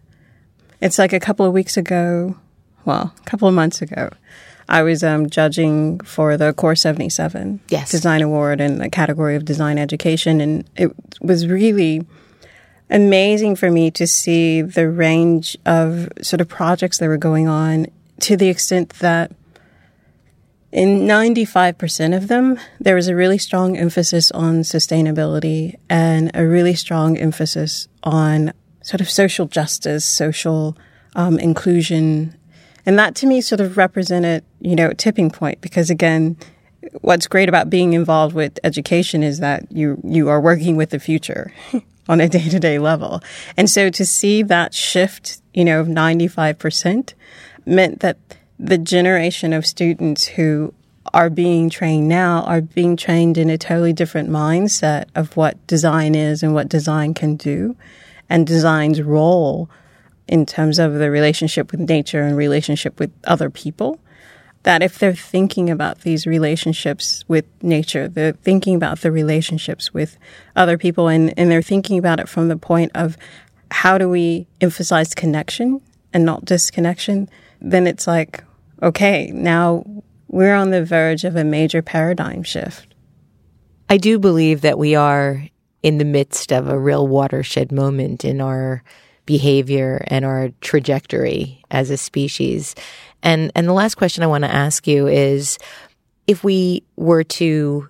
It's 0.81 0.99
like 0.99 1.13
a 1.13 1.19
couple 1.19 1.45
of 1.45 1.53
weeks 1.53 1.77
ago, 1.77 2.37
well, 2.85 3.13
a 3.19 3.25
couple 3.29 3.49
of 3.49 3.55
months 3.55 3.83
ago, 3.83 4.11
I 4.69 4.83
was 4.83 5.03
um, 5.03 5.29
judging 5.29 6.01
for 6.01 6.37
the 6.37 6.53
Core 6.53 6.77
77 6.77 7.61
yes. 7.69 7.91
Design 7.91 8.23
Award 8.23 8.61
in 8.61 8.79
the 8.79 8.91
category 8.91 9.37
of 9.37 9.45
design 9.45 9.79
education, 9.79 10.41
and 10.41 10.69
it 10.77 10.93
was 11.21 11.47
really 11.47 12.05
amazing 12.91 13.57
for 13.57 13.71
me 13.71 13.91
to 13.93 14.07
see 14.07 14.63
the 14.63 14.89
range 14.89 15.57
of 15.67 16.09
sort 16.23 16.41
of 16.41 16.49
projects 16.49 16.99
that 16.99 17.09
were 17.09 17.17
going 17.17 17.49
on 17.49 17.87
to 18.21 18.37
the 18.37 18.49
extent 18.49 18.91
that 19.01 19.33
in 20.73 21.07
95% 21.07 22.17
of 22.17 22.29
them, 22.29 22.59
there 22.81 22.95
was 22.95 23.09
a 23.09 23.15
really 23.15 23.39
strong 23.39 23.77
emphasis 23.77 24.31
on 24.33 24.61
sustainability 24.61 25.77
and 25.89 26.31
a 26.35 26.47
really 26.47 26.75
strong 26.75 27.17
emphasis 27.17 27.89
on 28.03 28.53
sort 28.83 29.01
of 29.01 29.09
social 29.09 29.47
justice, 29.47 30.05
social 30.05 30.77
um, 31.15 31.39
inclusion. 31.39 32.37
And 32.85 32.99
that 32.99 33.15
to 33.17 33.27
me 33.27 33.41
sort 33.41 33.61
of 33.61 33.77
represented, 33.77 34.45
you 34.61 34.77
know, 34.77 34.91
a 34.91 34.95
tipping 34.95 35.31
point 35.31 35.61
because 35.61 35.89
again, 35.89 36.37
what's 37.01 37.27
great 37.27 37.49
about 37.49 37.71
being 37.71 37.95
involved 37.95 38.35
with 38.35 38.59
education 38.63 39.23
is 39.23 39.39
that 39.39 39.71
you, 39.73 40.01
you 40.05 40.29
are 40.29 40.41
working 40.41 40.77
with 40.77 40.91
the 40.91 40.99
future. 40.99 41.53
on 42.09 42.21
a 42.21 42.29
day 42.29 42.49
to 42.49 42.61
day 42.61 42.79
level. 42.79 43.23
And 43.57 43.69
so 43.69 43.91
to 43.91 44.07
see 44.07 44.43
that 44.45 44.75
shift, 44.75 45.41
you 45.55 45.65
know, 45.65 45.81
of 45.81 45.87
95% 45.87 47.15
meant 47.65 48.01
that 48.01 48.19
the 48.59 48.79
generation 48.79 49.53
of 49.53 49.67
students 49.67 50.25
who 50.25 50.73
are 51.13 51.31
being 51.31 51.71
trained 51.71 52.09
now 52.09 52.43
are 52.43 52.61
being 52.61 52.97
trained 52.97 53.39
in 53.39 53.51
a 53.51 53.59
totally 53.59 53.93
different 53.93 54.29
mindset 54.29 55.07
of 55.15 55.37
what 55.37 55.67
design 55.67 56.15
is 56.15 56.43
and 56.43 56.55
what 56.55 56.69
design 56.69 57.15
can 57.15 57.37
do 57.37 57.77
and 58.29 58.47
design's 58.47 59.01
role 59.01 59.71
in 60.27 60.45
terms 60.45 60.79
of 60.79 60.95
the 60.95 61.11
relationship 61.11 61.71
with 61.71 61.81
nature 61.81 62.23
and 62.23 62.37
relationship 62.37 62.99
with 62.99 63.13
other 63.25 63.49
people 63.49 64.01
that 64.67 64.83
if 64.83 64.99
they're 64.99 65.15
thinking 65.15 65.71
about 65.71 66.01
these 66.01 66.27
relationships 66.27 67.25
with 67.29 67.45
nature, 67.63 68.09
they're 68.09 68.33
thinking 68.33 68.75
about 68.75 69.01
the 69.01 69.13
relationships 69.13 69.95
with 69.95 70.19
other 70.57 70.77
people, 70.77 71.07
and, 71.07 71.33
and 71.39 71.49
they're 71.49 71.63
thinking 71.63 72.01
about 72.01 72.19
it 72.19 72.29
from 72.29 72.49
the 72.49 72.57
point 72.57 72.91
of 72.97 73.17
how 73.71 73.97
do 73.97 74.09
we 74.09 74.49
emphasize 74.61 75.15
connection 75.15 75.81
and 76.13 76.25
not 76.25 76.45
disconnection, 76.45 77.31
then 77.61 77.87
it's 77.87 78.09
like, 78.09 78.43
okay, 78.83 79.31
now 79.33 79.85
we're 80.27 80.57
on 80.57 80.73
the 80.73 80.85
verge 80.85 81.23
of 81.23 81.37
a 81.37 81.45
major 81.45 81.81
paradigm 81.81 82.43
shift. 82.43 82.93
I 83.89 83.99
do 83.99 84.19
believe 84.19 84.63
that 84.63 84.81
we 84.81 84.97
are 84.97 85.47
in 85.85 85.99
the 85.99 86.05
midst 86.05 86.53
of 86.53 86.67
a 86.67 86.77
real 86.77 87.07
watershed 87.07 87.71
moment 87.71 88.25
in 88.25 88.41
our 88.41 88.83
behavior 89.27 90.05
and 90.09 90.25
our 90.25 90.51
trajectory 90.61 91.63
as 91.71 91.91
a 91.91 91.97
species. 91.97 92.75
And 93.23 93.51
and 93.55 93.67
the 93.67 93.73
last 93.73 93.97
question 93.97 94.23
I 94.23 94.29
want 94.29 94.45
to 94.45 94.53
ask 94.53 94.87
you 94.87 95.07
is 95.07 95.59
if 96.27 96.43
we 96.45 96.83
were 96.97 97.25
to 97.25 97.89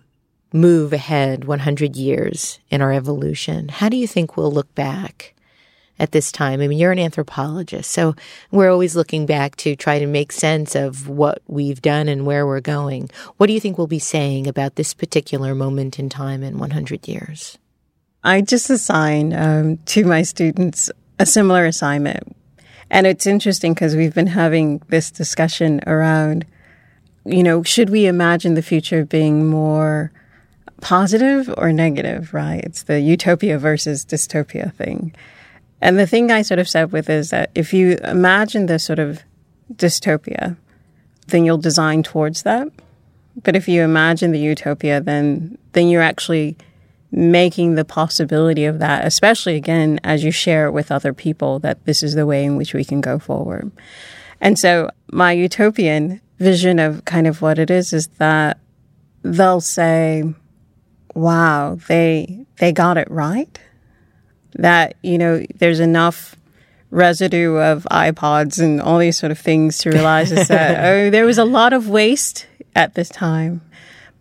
move 0.52 0.92
ahead 0.92 1.44
100 1.44 1.96
years 1.96 2.58
in 2.70 2.80
our 2.80 2.92
evolution, 2.92 3.68
how 3.68 3.88
do 3.88 3.96
you 3.96 4.06
think 4.06 4.36
we'll 4.36 4.52
look 4.52 4.74
back 4.74 5.34
at 5.98 6.12
this 6.12 6.30
time? 6.30 6.60
I 6.60 6.68
mean, 6.68 6.78
you're 6.78 6.92
an 6.92 6.98
anthropologist, 6.98 7.90
so 7.90 8.14
we're 8.50 8.70
always 8.70 8.96
looking 8.96 9.26
back 9.26 9.56
to 9.56 9.76
try 9.76 9.98
to 9.98 10.06
make 10.06 10.32
sense 10.32 10.74
of 10.74 11.08
what 11.08 11.42
we've 11.46 11.82
done 11.82 12.08
and 12.08 12.26
where 12.26 12.46
we're 12.46 12.60
going. 12.60 13.10
What 13.36 13.46
do 13.46 13.52
you 13.52 13.60
think 13.60 13.78
we'll 13.78 13.86
be 13.86 13.98
saying 13.98 14.46
about 14.46 14.76
this 14.76 14.94
particular 14.94 15.54
moment 15.54 15.98
in 15.98 16.08
time 16.08 16.42
in 16.42 16.58
100 16.58 17.08
years? 17.08 17.58
I 18.22 18.40
just 18.40 18.70
assign 18.70 19.32
um, 19.32 19.76
to 19.86 20.04
my 20.04 20.22
students 20.22 20.90
a 21.18 21.26
similar 21.26 21.64
assignment. 21.64 22.36
And 22.90 23.07
it's 23.07 23.27
interesting 23.27 23.75
because 23.75 23.96
we've 23.96 24.14
been 24.14 24.29
having 24.29 24.81
this 24.88 25.11
discussion 25.11 25.81
around, 25.87 26.46
you 27.25 27.42
know, 27.42 27.62
should 27.62 27.90
we 27.90 28.07
imagine 28.07 28.55
the 28.55 28.62
future 28.62 29.05
being 29.05 29.49
more 29.49 30.12
positive 30.81 31.53
or 31.57 31.72
negative, 31.72 32.33
right? 32.33 32.62
It's 32.64 32.85
the 32.85 33.01
utopia 33.01 33.59
versus 33.59 34.05
dystopia 34.05 34.72
thing. 34.75 35.14
And 35.81 35.99
the 35.99 36.07
thing 36.07 36.31
I 36.31 36.42
sort 36.42 36.61
of 36.61 36.68
said 36.68 36.92
with 36.92 37.11
is 37.11 37.31
that 37.31 37.51
if 37.55 37.72
you 37.72 37.99
imagine 38.05 38.66
the 38.66 38.79
sort 38.79 38.99
of 38.99 39.22
dystopia, 39.75 40.57
then 41.29 41.44
you'll 41.44 41.59
design 41.59 42.03
towards 42.03 42.42
that. 42.44 42.68
But 43.42 43.57
if 43.57 43.68
you 43.68 43.83
imagine 43.83 44.33
the 44.33 44.38
utopia, 44.38 45.01
then 45.01 45.59
then 45.72 45.88
you're 45.88 46.03
actually 46.03 46.57
making 47.16 47.76
the 47.76 47.85
possibility 47.85 48.66
of 48.66 48.79
that, 48.79 49.07
especially 49.07 49.57
again, 49.57 49.98
as 50.05 50.22
you 50.22 50.31
share 50.31 50.66
it 50.66 50.72
with 50.72 50.92
other 50.92 51.14
people, 51.14 51.59
that 51.59 51.83
this 51.87 52.02
is 52.02 52.14
the 52.14 52.26
way 52.26 52.44
in 52.44 52.57
which 52.57 52.74
we 52.74 52.85
can 52.85 53.00
go 53.00 53.18
forward. 53.18 53.72
And 54.38 54.59
so 54.59 54.90
my 55.11 55.33
utopian 55.33 56.20
vision 56.38 56.79
of 56.79 57.07
kind 57.07 57.26
of 57.26 57.40
what 57.40 57.59
it 57.59 57.70
is 57.70 57.94
is 57.94 58.09
that 58.18 58.59
they'll 59.22 59.62
say, 59.62 60.24
wow, 61.14 61.79
they, 61.88 62.44
they 62.59 62.70
got 62.70 62.98
it 62.98 63.11
right. 63.11 63.59
That, 64.57 64.94
you 65.02 65.16
know, 65.16 65.42
there's 65.55 65.81
enough 65.81 66.37
residue 66.90 67.57
of 67.57 67.87
iPods 67.90 68.61
and 68.62 68.79
all 68.79 68.98
these 68.98 69.16
sort 69.16 69.33
of 69.33 69.38
things 69.38 69.79
to 69.79 69.90
realize 69.90 70.33
is 70.33 70.48
that, 70.48 70.85
oh, 70.92 71.09
there 71.09 71.24
was 71.24 71.38
a 71.38 71.46
lot 71.46 71.72
of 71.72 71.88
waste 71.88 72.46
at 72.74 72.94
this 72.94 73.09
time. 73.09 73.62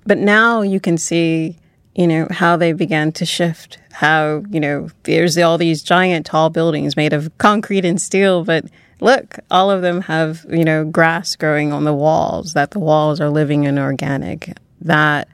But 0.05 0.17
now 0.17 0.61
you 0.61 0.79
can 0.79 0.97
see 0.97 1.57
you 1.95 2.07
know, 2.07 2.27
how 2.29 2.57
they 2.57 2.73
began 2.73 3.11
to 3.13 3.25
shift, 3.25 3.79
how, 3.93 4.43
you 4.49 4.59
know, 4.59 4.89
there's 5.03 5.37
all 5.37 5.57
these 5.57 5.81
giant 5.81 6.25
tall 6.25 6.49
buildings 6.49 6.97
made 6.97 7.13
of 7.13 7.35
concrete 7.37 7.85
and 7.85 8.01
steel, 8.01 8.43
but 8.43 8.65
look, 8.99 9.39
all 9.49 9.71
of 9.71 9.81
them 9.81 10.01
have, 10.01 10.45
you 10.49 10.65
know, 10.65 10.83
grass 10.83 11.35
growing 11.37 11.71
on 11.71 11.85
the 11.85 11.93
walls, 11.93 12.53
that 12.53 12.71
the 12.71 12.79
walls 12.79 13.21
are 13.21 13.29
living 13.29 13.65
and 13.65 13.79
organic, 13.79 14.57
that 14.81 15.29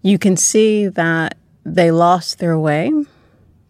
you 0.00 0.18
can 0.18 0.36
see 0.36 0.88
that 0.88 1.36
they 1.64 1.90
lost 1.90 2.38
their 2.38 2.58
way, 2.58 2.90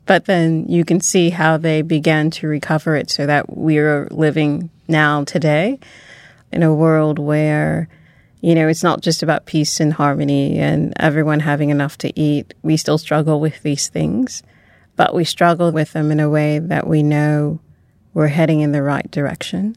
but 0.07 0.27
then 0.27 0.66
you 0.69 0.85
can 0.85 1.01
see 1.01 1.31
how 1.31 1.57
they 1.57 1.83
began 1.83 2.31
to 2.31 2.47
recover 2.47 2.95
it 2.95 3.11
so 3.11 3.27
that 3.27 3.57
we're 3.57 4.07
living 4.12 4.71
now 4.87 5.25
today 5.25 5.81
in 6.53 6.62
a 6.62 6.75
world 6.75 7.19
where 7.19 7.89
you 8.41 8.55
know, 8.55 8.68
it's 8.68 8.82
not 8.82 9.03
just 9.03 9.22
about 9.22 9.47
peace 9.47 9.80
and 9.80 9.93
harmony 9.93 10.59
and 10.59 10.95
everyone 10.99 11.41
having 11.41 11.70
enough 11.70 11.99
to 11.99 12.20
eat. 12.20 12.55
We 12.62 12.76
still 12.76 12.99
struggle 12.99 13.41
with 13.41 13.62
these 13.62 13.88
things, 13.88 14.43
but 14.97 15.14
we 15.14 15.24
struggle 15.24 15.72
with 15.72 15.93
them 15.93 16.11
in 16.11 16.20
a 16.20 16.30
way 16.30 16.59
that 16.59 16.86
we 16.86 17.03
know 17.03 17.61
we're 18.14 18.28
heading 18.28 18.61
in 18.61 18.72
the 18.72 18.82
right 18.82 19.11
direction. 19.11 19.76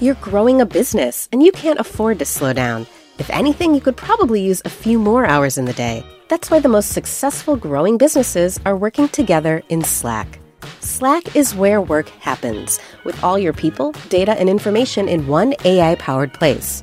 You're 0.00 0.14
growing 0.14 0.62
a 0.62 0.64
business 0.64 1.28
and 1.32 1.42
you 1.42 1.52
can't 1.52 1.78
afford 1.78 2.18
to 2.20 2.24
slow 2.24 2.54
down. 2.54 2.86
If 3.18 3.28
anything, 3.28 3.74
you 3.74 3.82
could 3.82 3.98
probably 3.98 4.40
use 4.40 4.62
a 4.64 4.70
few 4.70 4.98
more 4.98 5.26
hours 5.26 5.58
in 5.58 5.66
the 5.66 5.74
day. 5.74 6.02
That's 6.30 6.50
why 6.50 6.60
the 6.60 6.70
most 6.70 6.92
successful 6.92 7.54
growing 7.54 7.98
businesses 7.98 8.58
are 8.64 8.78
working 8.78 9.10
together 9.10 9.62
in 9.68 9.84
Slack. 9.84 10.38
Slack 10.80 11.36
is 11.36 11.54
where 11.54 11.82
work 11.82 12.08
happens, 12.08 12.80
with 13.04 13.22
all 13.22 13.38
your 13.38 13.52
people, 13.52 13.92
data, 14.08 14.32
and 14.32 14.48
information 14.48 15.08
in 15.08 15.26
one 15.26 15.54
AI 15.66 15.96
powered 15.96 16.32
place. 16.32 16.82